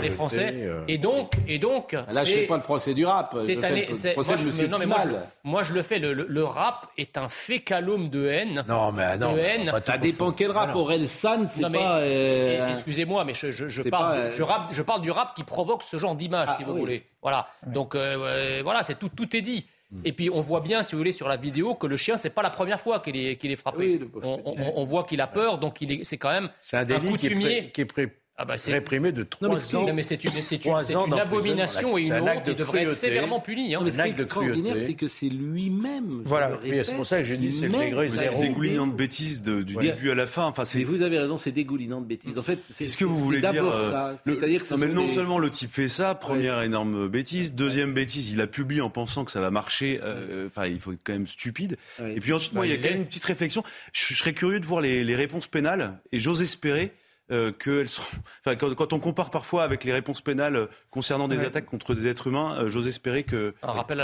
[0.00, 0.50] des Français.
[0.54, 0.84] euh.
[0.86, 3.36] Et donc, et donc Là, je fais pas le procès du rap.
[3.44, 5.26] Cette année, le moi, de je- non, mais moi, je, Pinal.
[5.42, 5.98] moi, je le fais.
[5.98, 8.64] Le, le- le rap est un fécalome de haine.
[8.68, 9.32] Non, mais ah non.
[9.32, 9.72] de haine.
[9.84, 10.76] Ça dépend quel rap.
[10.76, 11.98] Aurel San, c'est pas.
[11.98, 15.00] euh, Excusez-moi, mais je, je- je c'est parle, pas, de- euh, je, rap- je parle
[15.02, 16.80] du rap qui provoque ce genre d'image, Ah, si vous oui.
[16.80, 17.06] voulez.
[17.22, 17.48] Voilà.
[17.66, 19.66] Donc voilà, c'est tout, tout est dit.
[19.90, 20.02] Hmm.
[20.04, 22.28] Et puis on voit bien, si vous voulez, sur la vidéo, que le chien, c'est
[22.30, 23.98] pas la première fois qu'il est, qu'il est frappé.
[24.02, 26.76] Oui, on, on- on voit qu'il a peur, donc il est, c'est quand même C'est
[26.76, 27.46] un délit qui est, coutumier.
[27.62, 29.84] pré- qui est pré- Ah bah, c'est- réprimé de trois Non, mais c'est- ans.
[29.84, 32.52] non, mais c'est une, c'est une, c'est une abomination et C'est une un honte de
[32.52, 33.74] qui devrait être sévèrement punie.
[33.74, 33.80] hein.
[33.82, 34.86] Mais ce qui Un est acte de extraordinaire, cruauté.
[34.86, 36.22] c'est que c'est lui-même.
[36.24, 36.52] je Voilà.
[36.64, 38.38] Oui, c'est pour ça que j'ai dit, c'est le degré C'est zéro.
[38.38, 39.82] a dégoulinant de bêtises de- du Ouais.
[39.90, 40.44] début à la fin.
[40.44, 42.38] Enfin, Mais c'est vous avez raison, c'est dégoulinant de bêtises.
[42.38, 44.16] En fait, c'est Qu'est-ce que vous c'est voulez dire d'abord euh, ça.
[44.24, 47.08] le- C'est-à-dire que ce non, mais non des- seulement le type fait ça, première énorme
[47.08, 49.98] bêtise, deuxième bêtise, il a publié en pensant que ça va marcher.
[50.04, 51.76] euh, Enfin, il faut être quand même stupide.
[52.14, 53.64] Et puis ensuite, moi, il y a quand même une petite réflexion.
[53.92, 56.92] Je, je serais curieux de voir les, les réponses pénales et j'ose espérer.
[57.30, 58.06] Euh, qu'elles seront.
[58.44, 61.46] Enfin, quand, quand on compare parfois avec les réponses pénales euh, concernant des Ouais.
[61.46, 63.54] attaques contre des êtres humains, euh, j'ose espérer que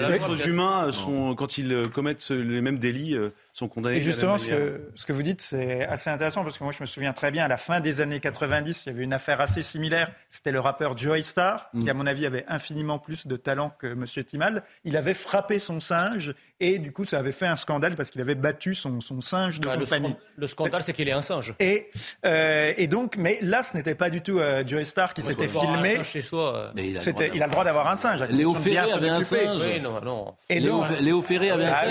[0.03, 3.97] les loi, êtres humains sont, quand ils commettent les mêmes délits, euh, sont condamnés.
[3.97, 6.59] Et de la justement, même ce que, ce que vous dites, c'est assez intéressant parce
[6.59, 8.93] que moi, je me souviens très bien, à la fin des années 90, il y
[8.95, 10.11] avait une affaire assez similaire.
[10.29, 13.87] C'était le rappeur Joey Star, qui, à mon avis, avait infiniment plus de talent que
[13.95, 14.63] Monsieur Timal.
[14.85, 18.21] Il avait frappé son singe et, du coup, ça avait fait un scandale parce qu'il
[18.21, 20.09] avait battu son, son singe de Bah, le, compagnie.
[20.09, 21.55] scan- le scandale, c'est qu'il est un singe.
[21.61, 21.91] Et,
[22.27, 25.47] euh, et donc, mais là, ce n'était pas du tout euh, Joey Star qui s'était
[25.49, 25.97] filmé.
[25.97, 26.57] singe chez soi.
[26.57, 26.71] euh.
[26.75, 28.21] Mais il a le droit il a le droit d'avoir un singe.
[28.31, 29.45] Léo Ferré avait un occuper.
[29.45, 29.63] singe.
[29.65, 30.35] Oui, non, non.
[30.49, 31.85] Et Léo, donc, Léo Ferré avait un Ah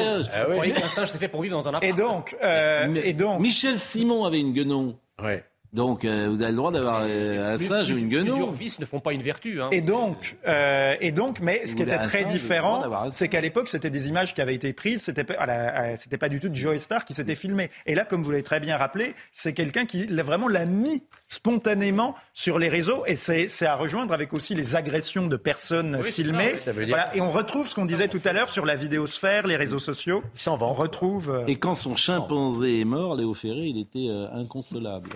[0.49, 0.72] oui.
[0.72, 0.74] singe.
[0.82, 3.78] Qu'un singe, c'est fait pour vivre dans un appart et donc, euh, et donc, Michel
[3.80, 4.99] Simon avait une guenon.
[5.22, 5.43] Ouais.
[5.74, 8.51] Donc, euh, vous avez le droit d'avoir euh, un Plus- singe ou une Plusieurs guenon.
[8.51, 9.59] vices ne font pas une vertu.
[9.59, 9.69] Hein.
[9.71, 13.69] Et donc, euh, et donc, mais ce qui était très singe, différent, c'est qu'à l'époque,
[13.69, 15.01] c'était des images qui avaient été prises.
[15.01, 17.71] C'était pas, c'était pas du tout Joe Star qui s'était filmé.
[17.88, 21.03] Et là, comme vous l'avez très bien rappelé, c'est quelqu'un qui l'a vraiment l'a mis
[21.28, 23.03] spontanément sur les réseaux.
[23.07, 26.49] Et c'est, c'est à rejoindre avec aussi les agressions de personnes Oui, filmées.
[26.49, 27.15] ça, oui, ça veut dire- Voilà.
[27.15, 30.24] Et on retrouve ce qu'on disait tout à l'heure sur la vidéosphère, les réseaux sociaux.
[30.36, 30.67] s'en va.
[30.67, 31.32] On retrouve.
[31.32, 35.09] euh, Et quand son chimpanzé est mort, Léo Ferré, il était euh, inconsolable.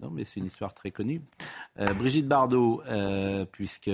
[0.00, 1.20] Non, mais c'est une histoire très connue.
[1.80, 3.90] Euh, Brigitte Bardot, euh, puisque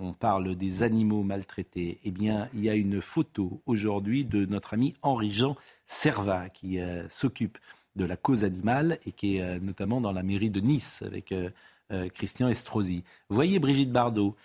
[0.00, 4.74] on parle des animaux maltraités, eh bien, il y a une photo aujourd'hui de notre
[4.74, 7.58] ami Henri-Jean Servat qui euh, s'occupe
[7.96, 11.34] de la cause animale et qui est euh, notamment dans la mairie de Nice avec
[12.12, 13.02] Christian Estrosi.
[13.30, 14.36] Voyez Brigitte Bardot,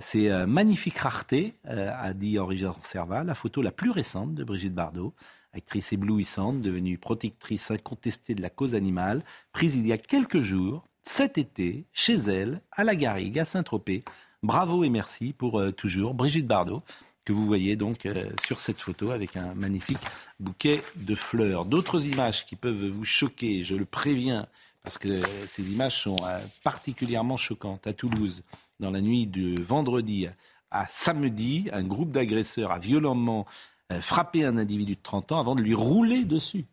[0.00, 5.14] c'est magnifique rareté, a dit Henri-Jean Servat, la photo la plus récente de Brigitte Bardot
[5.52, 10.84] actrice éblouissante, devenue protectrice incontestée de la cause animale, prise il y a quelques jours,
[11.02, 14.04] cet été, chez elle, à la Garrigue, à Saint-Tropez.
[14.42, 16.82] Bravo et merci pour euh, toujours Brigitte Bardot,
[17.24, 20.00] que vous voyez donc euh, sur cette photo avec un magnifique
[20.38, 21.64] bouquet de fleurs.
[21.64, 24.46] D'autres images qui peuvent vous choquer, je le préviens,
[24.82, 26.16] parce que euh, ces images sont
[26.62, 27.86] particulièrement choquantes.
[27.86, 28.42] À Toulouse,
[28.78, 30.26] dans la nuit de vendredi
[30.70, 33.46] à samedi, un groupe d'agresseurs a violemment
[33.90, 36.66] euh, frappé un individu de 30 ans avant de lui rouler dessus.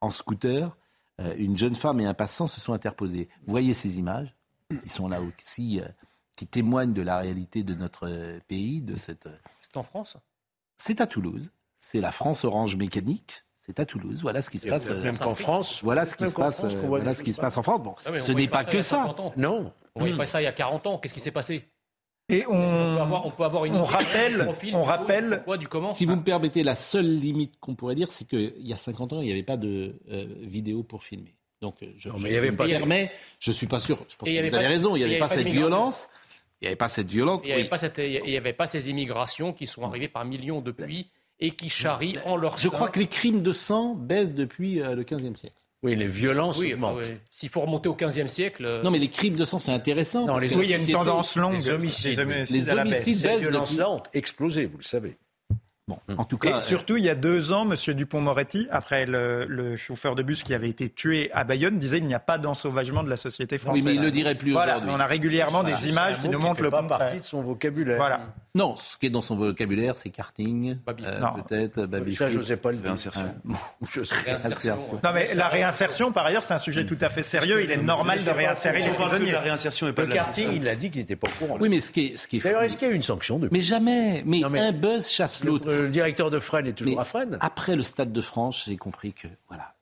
[0.00, 0.76] En scooter,
[1.20, 3.28] euh, une jeune femme et un passant se sont interposés.
[3.44, 4.34] Vous voyez ces images
[4.82, 5.88] qui sont là aussi, euh,
[6.36, 9.28] qui témoignent de la réalité de notre pays, de cette.
[9.60, 10.16] C'est en France?
[10.76, 11.52] C'est à Toulouse.
[11.76, 13.44] C'est la France Orange Mécanique.
[13.56, 14.22] C'est à Toulouse.
[14.22, 14.88] Voilà ce qui se passe.
[14.88, 15.80] même qu'en France.
[15.82, 16.60] Voilà ce qui se passe.
[16.60, 17.82] France Voilà ce qui se passe en France.
[17.82, 19.02] Bon, Ah oui, on ce n'est pas que ça.
[19.02, 19.32] 50 ans.
[19.36, 19.72] Non.
[19.94, 20.98] On voyait pas ça il y a 40 ans.
[20.98, 21.70] Qu'est-ce qui s'est passé?
[22.30, 24.88] Et on peut, avoir, on peut avoir une on idée rappelle- du profil, on du
[24.88, 25.92] rappelle- du pourquoi, du comment.
[25.94, 29.12] Si vous me permettez, la seule limite qu'on pourrait dire, c'est qu'il y a 50
[29.12, 31.34] ans, il n'y avait pas de euh, vidéo pour filmer.
[31.60, 33.80] Donc, euh, je, Non, mais je il y avait me pas- permets, je suis pas
[33.80, 33.98] sûr.
[34.08, 35.20] Je pense Et il y que avait vous avez pas- raison, il n'y avait avait
[35.20, 36.08] pas cette violence.
[36.60, 37.40] Il n'y avait pas cette violence.
[37.42, 37.68] Il n'y avait, oui.
[37.68, 41.50] pas cette- il y avait pas ces immigrations qui sont arrivées par millions depuis et
[41.52, 44.94] qui charrient en leur Je sein- crois que les crimes de sang baissent depuis euh,
[44.94, 45.56] le 15e siècle.
[45.82, 47.06] Oui, les violences Oui, enfin, augmentent.
[47.08, 47.14] oui.
[47.30, 48.64] S'il faut remonter au 15e siècle.
[48.66, 50.26] euh, Non, mais les crimes de sang, c'est intéressant.
[50.26, 51.54] Non, les oui, il y a une tendance longue.
[51.54, 55.16] Les homicides, des homicides les homicides Ces baissent violences-là depuis- ont explosé, vous le savez.
[55.90, 57.94] Bon, en tout cas, et surtout, il y a deux ans, M.
[57.94, 62.06] Dupont-Moretti, après le, le, chauffeur de bus qui avait été tué à Bayonne, disait il
[62.06, 63.82] n'y a pas d'ensauvagement de la société française.
[63.82, 64.94] Oui, mais il ne le dirait plus voilà, aujourd'hui.
[64.94, 66.98] On a régulièrement des images qui nous montrent le pas contraire.
[66.98, 67.96] partie de son vocabulaire.
[67.96, 68.20] Voilà.
[68.54, 72.42] Non, ce qui est dans son vocabulaire, c'est karting, euh, peut-être, baby Ça, je ne
[72.42, 72.86] sais pas le dire.
[72.86, 73.34] Réinsertion.
[73.92, 74.76] Je sais- Réinsertion.
[75.02, 77.62] Non, mais la réinsertion, par ailleurs, c'est un sujet tout à fait sérieux.
[77.62, 79.32] Il est normal de réinsérer les prisonniers.
[79.32, 81.58] la réinsertion et pas Le karting, il a dit qu'il n'était pas au courant.
[81.60, 83.02] Oui, mais ce qui est, ce qui est D'ailleurs, est-ce qu'il y a eu une
[83.02, 84.22] sanction depuis Mais jamais.
[84.26, 85.70] Mais un buzz chasse l'autre.
[85.82, 87.38] Le, directeur de Fresnes est toujours Mais à Fresnes.
[87.40, 89.74] Après le stade de France, j'ai compris que voilà,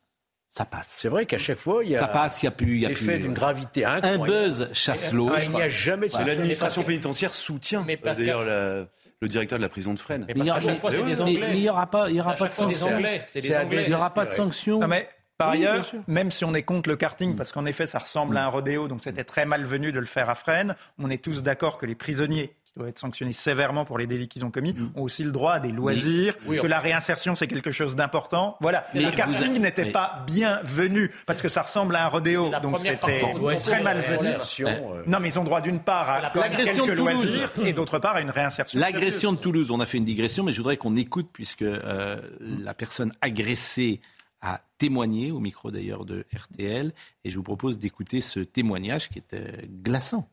[0.50, 0.94] ça passe.
[0.96, 2.74] C'est vrai qu'à chaque fois, il y a Ça passe, il n'y a plus.
[2.76, 5.34] il Y a l'effet d'une gravité un buzz chasse l'autre.
[5.36, 6.26] Ah, il n'y a jamais de Et sanction.
[6.28, 8.86] l'administration pénitentiaire soutient Mais euh, parce d'ailleurs la-
[9.20, 10.24] le directeur de la prison de Fresnes.
[10.28, 11.48] Mais Mais il y parce aura- qu'à chaque fois, c'est mais- des mais- Anglais.
[11.50, 12.96] mais il n'y aura pas, il y aura pas de chaque fois, des sanction.
[12.96, 13.24] Anglais.
[13.26, 13.82] C'est des C'est à Anglais.
[13.84, 14.78] Il n'y aura pas de sanction.
[14.80, 17.86] Non, mais par Oui, ailleurs, même si on est contre le karting, parce qu'en effet,
[17.86, 21.10] ça ressemble à un rodéo, donc c'était très malvenu de le faire à Fresnes, on
[21.10, 24.44] est tous d'accord que les prisonniers qui doivent être sanctionnés sévèrement pour les délits qu'ils
[24.44, 27.70] ont commis ont aussi le droit à des loisirs, Oui, que la réinsertion c'est quelque
[27.70, 28.56] chose d'important.
[28.60, 32.50] Voilà, Mais le karting n'était mais- pas bienvenu parce que ça ressemble à un rodéo,
[32.62, 34.28] donc c'était très malvenu.
[34.60, 36.98] Euh, Non, mais ils ont droit d'une part à quelques de Toulouse.
[36.98, 38.78] loisirs et d'autre part à une réinsertion.
[38.78, 42.20] L'agression de Toulouse, on a fait une digression, mais je voudrais qu'on écoute, puisque euh,
[42.62, 44.00] la personne agressée
[44.40, 46.92] a témoigné, au micro d'ailleurs de RTL,
[47.24, 49.50] et je vous propose d'écouter ce témoignage qui est euh,
[49.82, 50.28] glaçant.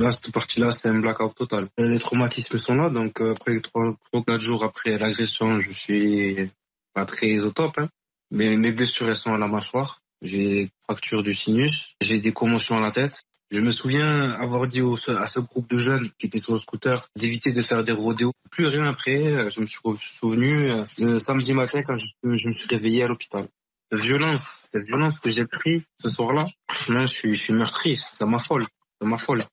[0.00, 1.68] Là, cette partie-là, c'est un blackout total.
[1.78, 5.72] Euh, Les traumatismes sont là, donc euh, après 3 ou 4 jours après l'agression, je
[5.72, 6.50] suis
[6.94, 7.74] pas très au top.
[7.78, 7.88] hein.
[8.30, 10.00] Mais mes blessures, elles sont à la mâchoire.
[10.22, 13.24] J'ai fracture du sinus, j'ai des commotions à la tête.
[13.50, 16.58] Je me souviens avoir dit au- à ce groupe de jeunes qui étaient sur le
[16.60, 18.32] scooter d'éviter de faire des rodéos.
[18.50, 22.68] Plus rien après, euh, je me suis souvenu le samedi matin quand je, me suis
[22.68, 23.48] réveillé à l'hôpital.
[23.90, 26.46] La violence, la violence que j'ai pris ce soir-là,
[26.88, 28.66] là, je suis, je meurtri, ça m'affole,
[28.98, 29.44] ça m'affole.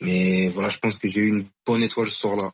[0.00, 2.52] Mais voilà, je pense que j'ai eu une bonne étoile ce soir-là.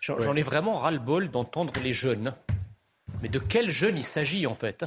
[0.00, 2.34] J'en j'en ai vraiment ras-le-bol d'entendre les jeunes.
[3.22, 4.84] Mais de quels jeunes il s'agit en fait?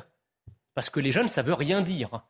[0.75, 2.21] Parce que les jeunes, ça veut rien dire.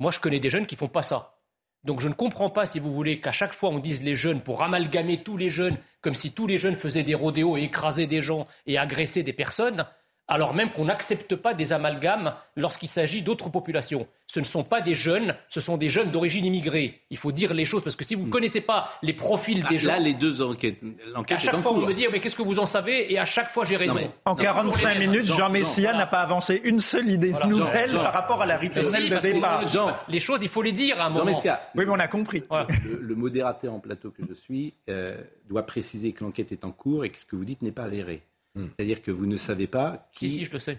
[0.00, 1.38] Moi, je connais des jeunes qui font pas ça.
[1.84, 4.40] Donc je ne comprends pas, si vous voulez, qu'à chaque fois on dise les jeunes
[4.40, 8.06] pour amalgamer tous les jeunes, comme si tous les jeunes faisaient des rodéos et écrasaient
[8.06, 9.84] des gens et agressaient des personnes,
[10.28, 14.06] alors même qu'on n'accepte pas des amalgames lorsqu'il s'agit d'autres populations.
[14.26, 17.02] Ce ne sont pas des jeunes, ce sont des jeunes d'origine immigrée.
[17.10, 19.76] Il faut dire les choses, parce que si vous ne connaissez pas les profils des
[19.76, 19.90] gens...
[19.90, 20.78] Là, les deux enquêtes,
[21.12, 21.80] l'enquête À chaque fois, cours.
[21.80, 23.12] vous me dites, mais qu'est-ce que vous en savez?
[23.12, 23.94] Et à chaque fois, j'ai raison.
[23.96, 27.46] mais- En 45 minutes, Jean, Messia n'a pas avancé une seule idée Voilà.
[27.46, 28.02] nouvelle Jean, Jean.
[28.04, 29.68] par rapport à la ritournelle si, de départ.
[29.68, 29.94] Jean.
[30.08, 31.36] Les choses, il faut les dire à un Jean moment.
[31.36, 32.42] Messia, Oui, mais on a compris.
[32.48, 32.66] Voilà.
[32.88, 35.20] le, le modérateur en plateau que je suis euh,
[35.50, 37.84] doit préciser que l'enquête est en cours et que ce que vous dites n'est pas
[37.84, 38.22] avéré.
[38.54, 40.28] C'est-à-dire que vous ne savez pas qui...
[40.30, 40.78] Si, si, je le sais.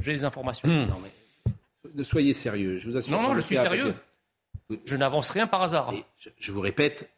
[0.00, 0.68] J'ai les informations.
[0.68, 1.52] Non, mais
[1.94, 3.12] ne soyez sérieux, je vous assure.
[3.20, 3.94] Non, non, je suis sérieux.
[4.68, 5.92] parce Je n'avance rien par hasard.
[5.92, 7.10] et je, je vous répète,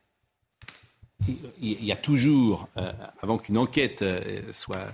[1.28, 4.86] il, il y a toujours, euh, avant qu'une enquête euh, soit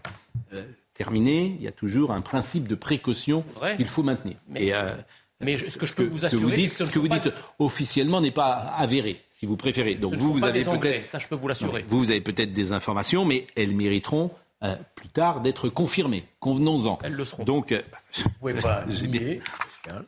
[0.53, 3.45] euh, terminée, il y a toujours un principe de précaution
[3.77, 4.37] qu'il faut maintenir.
[4.49, 4.95] Mais- Et, euh,
[5.41, 6.91] Mais je- ce que je peux vous ce que assurer, vous c'est dites, que ce
[6.91, 9.97] que vous dites officiellement n'est pas avéré, si vous préférez.
[9.97, 11.85] Donc ce ne vous, sont vous pas avez peut-être, ça je peux vous l'assurer.
[11.87, 14.31] vous, vous avez peut-être des informations, mais elles mériteront
[14.63, 16.25] euh, plus tard d'être confirmées.
[16.41, 16.99] Convenons-en.
[17.03, 17.45] Elles le seront.
[17.45, 17.83] Donc, euh,
[18.17, 19.43] Vous pouvez pas J'ai nier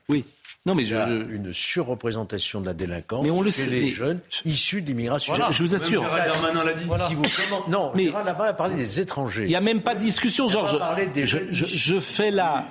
[0.09, 0.25] oui.
[0.69, 3.51] Non, mais qu'il je, y a je- une surreprésentation de la délinquance Mais on le
[3.51, 5.33] chez sait, les mais- jeunes issus de l'immigration.
[5.35, 5.51] Voilà.
[5.51, 6.03] je vous assure.
[6.05, 6.85] L'a dit.
[7.09, 9.45] Si vous comment- Non, Mais- Darmanin a parlé des étrangers.
[9.45, 10.79] Il n'y a même pas de discussion, Georges.
[11.15, 12.67] Je, jeunes je- je fais là,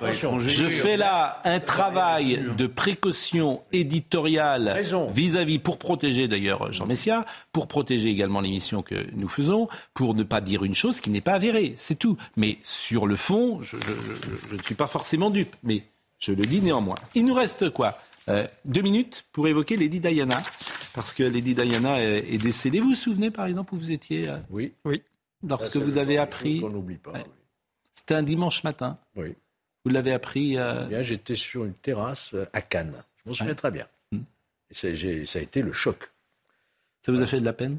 [0.46, 4.76] je fais là un travail de précaution éditoriale
[5.10, 10.22] vis-à-vis, pour protéger d'ailleurs Jean Messia, pour protéger également l'émission que nous faisons, pour ne
[10.22, 12.16] pas dire une chose qui n'est pas avérée, c'est tout.
[12.36, 15.82] Mais sur le fond, je, je- je- je ne suis pas forcément dupe, mais
[16.18, 16.96] je le dis néanmoins.
[17.14, 17.98] Il nous reste quoi
[18.28, 20.42] Euh, deux minutes pour évoquer Lady Diana,
[20.92, 22.80] parce que Lady Diana est décédée.
[22.80, 24.74] Vous vous souvenez par exemple où vous étiez euh, Oui.
[24.84, 25.02] Oui.
[25.48, 27.12] lorsque vous avez appris qu'on n'oublie pas.
[27.12, 27.24] Ouais.
[27.24, 27.32] oui.
[27.94, 28.98] C'était un dimanche matin.
[29.16, 29.34] Oui.
[29.84, 30.58] Vous l'avez appris.
[30.58, 33.02] euh, Eh bien, j'étais sur une terrasse à Cannes.
[33.24, 33.86] Je m'en souviens très bien.
[34.12, 34.88] Et ça,
[35.24, 36.10] ça a été le choc.
[37.00, 37.78] Ça vous a fait de la peine?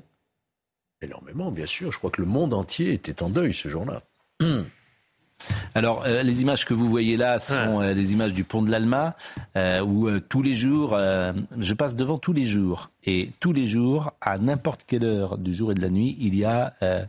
[1.02, 1.92] Énormément, bien sûr.
[1.92, 4.02] Je crois que le monde entier était en deuil ce jour-là.
[5.76, 8.72] Alors, euh, les images que vous voyez là sont euh, les images du pont de
[8.72, 9.16] l'Alma,
[9.56, 13.54] euh, où euh, tous les jours, euh, je passe devant tous les jours, et tous
[13.54, 16.74] les jours, à n'importe quelle heure du jour et de la nuit, il y a
[16.84, 17.06] euh,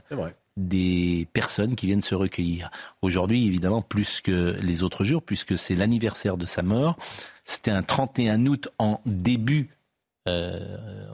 [0.56, 2.70] des personnes qui viennent se recueillir.
[3.02, 6.96] Aujourd'hui, évidemment, plus que les autres jours, puisque c'est l'anniversaire de sa mort.
[7.44, 9.70] C'était un 31 août en début,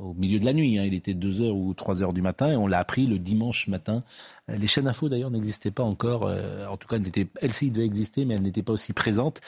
[0.02, 0.78] au milieu de la nuit.
[0.78, 0.84] hein.
[0.84, 3.68] Il était 2 heures ou 3 heures du matin, et on l'a appris le dimanche
[3.68, 4.02] matin.
[4.50, 6.24] Euh, Les chaînes info, d'ailleurs, n'existaient pas encore.
[6.26, 9.40] euh, en tout cas, elles elles, si, devaient exister, mais elles n'étaient pas aussi présentes.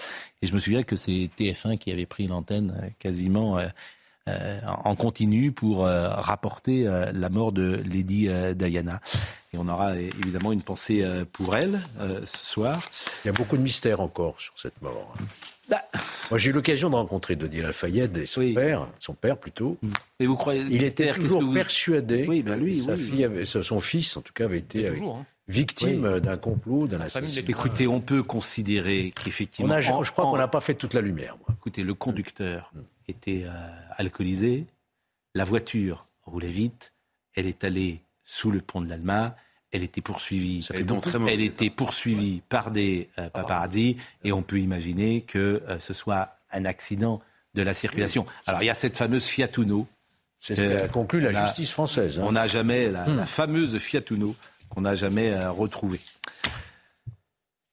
[0.43, 3.59] Et je me souviens que c'est TF1 qui avait pris l'antenne euh, quasiment...
[3.59, 3.69] euh,
[4.85, 9.01] en continu pour rapporter la mort de Lady Diana.
[9.55, 11.03] Et on aura évidemment une pensée
[11.33, 11.81] pour elle
[12.27, 12.91] ce soir.
[13.25, 15.15] Il y a beaucoup de mystères encore sur cette mort.
[15.69, 15.83] Bah.
[16.31, 19.79] Moi, j'ai eu l'occasion de rencontrer Dodi Al-Fayed et son père, son père plutôt.
[20.19, 23.81] Et vous croyez Il était toujours persuadé oui, ben lui, que sa fille avait, son
[23.81, 25.27] fils, en tout cas, avait été hein.
[25.47, 27.49] victime d'un complot, d'un assassinat.
[27.49, 31.37] Écoutez, on peut considérer qu'effectivement, je crois qu'on n'a pas fait toute la lumière.
[31.53, 32.73] Écoutez, le conducteur
[33.09, 33.51] était euh,
[33.97, 34.67] alcoolisé,
[35.35, 36.93] la voiture roulait vite,
[37.35, 39.35] elle est allée sous le pont de l'Alma
[39.73, 40.67] elle était poursuivie.
[40.73, 46.37] elle était poursuivie par des euh, paparazzi et on peut imaginer que euh, ce soit
[46.53, 47.21] un accident
[47.55, 48.27] de la circulation.
[48.47, 49.87] Alors il y a cette fameuse Fiat Uno.
[50.41, 52.19] C'est ce qu'a conclu la justice française.
[52.19, 52.25] Hein.
[52.25, 53.27] On n'a jamais la, hmm.
[53.27, 54.37] fameuse Fiat Uno
[54.69, 56.01] qu'on n'a jamais euh, retrouvée.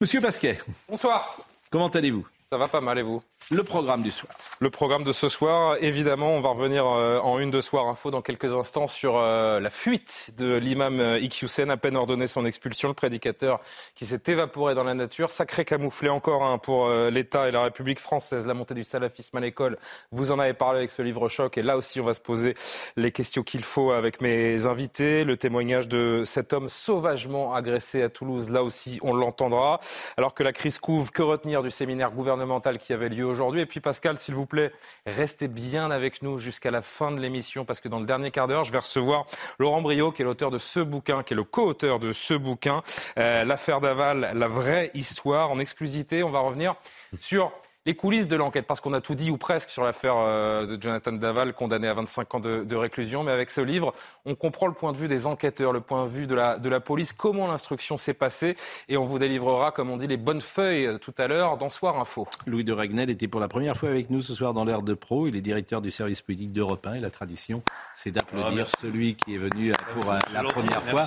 [0.02, 0.60] Monsieur Pasquet.
[0.90, 1.38] Bonsoir.
[1.70, 2.28] Comment allez-vous?
[2.52, 3.24] Ça va pas mal et vous?
[3.50, 4.32] Le programme du soir.
[4.60, 8.12] Le programme de ce soir, évidemment, on va revenir euh, en une de Soir Info
[8.12, 12.46] dans quelques instants sur euh, la fuite de l'imam euh, Iqiyoussen, à peine ordonné son
[12.46, 13.62] expulsion, le prédicateur
[13.96, 15.32] qui s'est évaporé dans la nature.
[15.32, 19.42] Sacré camouflé encore hein, pour l'État et la République française, la montée du salafisme à
[19.42, 19.80] l'école.
[20.12, 22.54] Vous en avez parlé avec ce livre choc et là aussi on va se poser
[22.96, 25.24] les questions qu'il faut avec mes invités.
[25.24, 29.80] Le témoignage de cet homme sauvagement agressé à Toulouse, là aussi on l'entendra.
[30.16, 32.35] Alors que la crise couvre, que retenir du séminaire gouvernemental?
[32.80, 33.62] Qui avait lieu aujourd'hui.
[33.62, 34.72] Et puis Pascal, s'il vous plaît,
[35.06, 38.48] restez bien avec nous jusqu'à la fin de l'émission parce que dans le dernier quart
[38.48, 39.26] d'heure, je vais recevoir
[39.60, 42.82] Laurent Brio, qui est l'auteur de ce bouquin, qui est le co-auteur de ce bouquin,
[43.18, 45.52] euh, L'affaire Daval, la vraie histoire.
[45.52, 46.76] En exclusivité, on va revenir
[47.20, 47.52] sur
[47.86, 50.82] les coulisses de l'enquête, parce qu'on a tout dit ou presque sur l'affaire euh, de
[50.82, 53.24] Jonathan Daval, condamné à 25 ans de, réclusion.
[53.24, 53.94] Mais avec ce livre,
[54.26, 56.68] on comprend le point de vue des enquêteurs, le point de vue de la, de
[56.68, 58.58] la police, comment l'instruction s'est passée.
[58.90, 61.70] Et on vous délivrera, comme on dit, les bonnes feuilles euh, tout à l'heure dans
[61.70, 62.28] Soir Info.
[62.48, 64.94] Louis de Ragnel était pour la première fois avec nous ce soir dans l'heure de
[64.94, 65.28] pro.
[65.28, 67.62] Il est directeur du service politique d'Europe 1 et la tradition,
[67.94, 71.06] c'est d'applaudir ah, celui qui est venu euh, pour la première fois,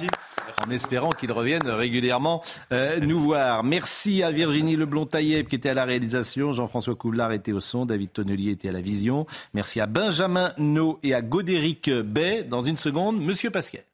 [0.66, 2.42] en espérant qu'il revienne régulièrement
[3.00, 3.64] nous voir.
[3.64, 6.52] Merci à Virginie Leblond-Tailleb qui était à la réalisation.
[6.52, 9.26] Jean françois Coulard était au son, David Tonnelier était à la vision.
[9.54, 12.44] Merci à Benjamin No et à Godéric Bay.
[12.44, 13.87] Dans une seconde, Monsieur Pasquier.